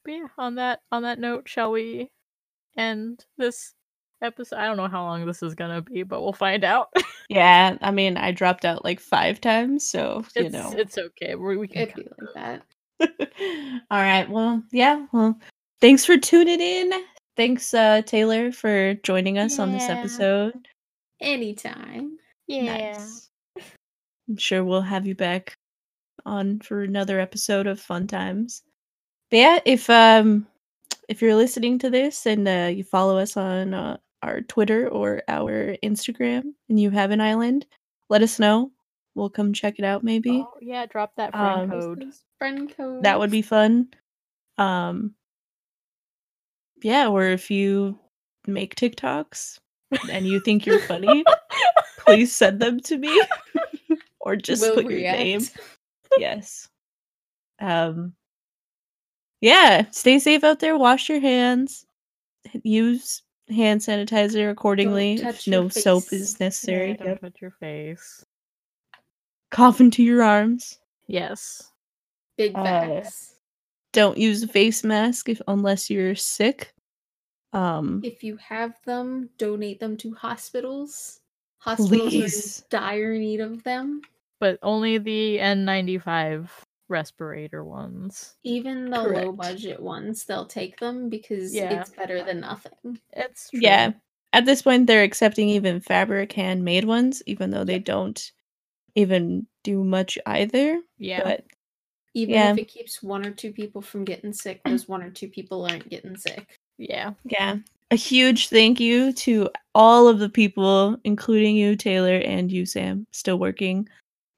[0.03, 2.11] But yeah, on that on that note, shall we
[2.77, 3.73] end this
[4.21, 4.57] episode?
[4.57, 6.89] I don't know how long this is gonna be, but we'll find out.
[7.29, 10.73] yeah, I mean, I dropped out like five times, so you it's, know.
[10.75, 11.35] it's okay.
[11.35, 12.63] We, we can be like that.
[13.91, 14.29] All right.
[14.29, 15.05] Well, yeah.
[15.11, 15.39] Well,
[15.79, 16.91] thanks for tuning in.
[17.37, 20.67] Thanks, uh, Taylor, for joining us on this episode.
[21.21, 22.17] Anytime.
[22.51, 22.93] Yeah.
[22.93, 23.29] Nice.
[24.29, 25.55] I'm sure we'll have you back
[26.25, 28.63] on for another episode of Fun Times.
[29.29, 30.47] But yeah, if um
[31.09, 35.23] if you're listening to this and uh, you follow us on uh, our Twitter or
[35.27, 37.65] our Instagram and you have an island,
[38.09, 38.71] let us know.
[39.15, 40.45] We'll come check it out maybe.
[40.47, 42.05] Oh, yeah, drop that friend Um, code.
[42.37, 43.03] Friend code.
[43.03, 43.89] that would be fun
[44.57, 45.13] um
[46.83, 47.97] yeah or if you
[48.47, 49.57] make tiktoks
[50.11, 51.23] and you think you're funny
[52.05, 53.21] please send them to me
[54.19, 55.41] or just Will put your name.
[56.17, 56.67] Yes.
[57.59, 58.13] Um
[59.39, 60.77] yeah stay safe out there.
[60.77, 61.85] Wash your hands.
[62.63, 66.89] Use hand sanitizer accordingly if no your soap is necessary.
[66.91, 67.21] Yeah, don't Yep.
[67.21, 68.25] touch your face.
[69.51, 70.79] cough into your arms.
[71.07, 71.71] Yes.
[72.37, 73.03] Big Uh,
[73.93, 76.73] don't use a face mask if unless you're sick.
[77.53, 81.20] Um if you have them, donate them to hospitals.
[81.61, 82.59] Hospitals Please.
[82.59, 84.01] are in dire need of them.
[84.39, 86.49] But only the N95
[86.89, 88.35] respirator ones.
[88.43, 91.81] Even the low budget ones, they'll take them because Yeah.
[91.81, 92.99] it's better than nothing.
[93.13, 93.59] It's true.
[93.61, 93.93] Yeah.
[94.33, 98.31] At this point, they're accepting even fabric handmade ones, even though they don't
[98.95, 100.81] even do much either.
[100.97, 101.23] Yeah.
[101.23, 101.45] But
[102.13, 102.51] Even Yeah.
[102.51, 105.63] if it keeps one or two people from getting sick, those one or two people
[105.65, 106.59] aren't getting sick.
[106.77, 107.13] yeah.
[107.23, 107.59] yeah,
[107.91, 113.05] a huge thank you to all of the people, including you, Taylor, and you, Sam,
[113.11, 113.87] still working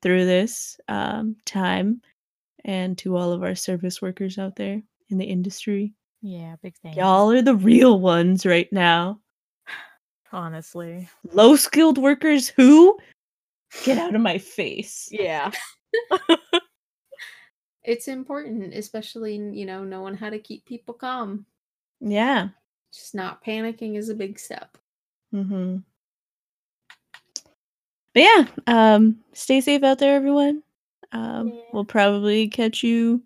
[0.01, 2.01] through this um, time,
[2.65, 5.93] and to all of our service workers out there in the industry.
[6.21, 6.93] Yeah, big thing.
[6.95, 9.19] Y'all are the real ones right now.
[10.31, 11.07] Honestly.
[11.31, 12.97] Low skilled workers who?
[13.83, 15.07] Get out of my face.
[15.11, 15.51] Yeah.
[17.83, 21.45] It's important, especially, you know, knowing how to keep people calm.
[21.99, 22.49] Yeah.
[22.93, 24.77] Just not panicking is a big step.
[25.33, 25.77] Mm-hmm.
[28.13, 30.61] But yeah, um, stay safe out there, everyone.
[31.11, 31.61] Um, Yeah.
[31.73, 33.21] We'll probably catch you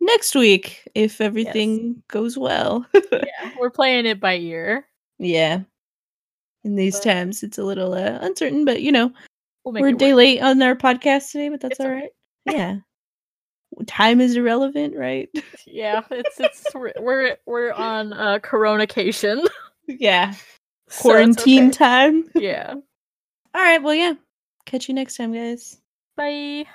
[0.00, 2.86] next week if everything goes well.
[3.12, 3.50] yeah.
[3.60, 4.86] We're playing it by ear.
[5.18, 5.60] yeah.
[6.64, 9.12] In these But- times, it's a little uh, uncertain, but you know,
[9.66, 10.16] we'll we're a day work.
[10.18, 11.94] late on our podcast today, but that's It's all okay.
[11.94, 12.10] right.
[12.56, 12.76] Yeah.
[13.86, 15.28] Time is irrelevant, right?
[15.66, 19.44] Yeah, it's it's we're we're, on uh coronation.
[19.88, 20.34] yeah.
[20.88, 21.72] so Quarantine okay.
[21.72, 22.30] time.
[22.36, 22.74] Yeah.
[22.74, 23.82] All right.
[23.82, 24.14] Well, yeah.
[24.66, 25.78] Catch you next time, guys.
[26.16, 26.66] Bye.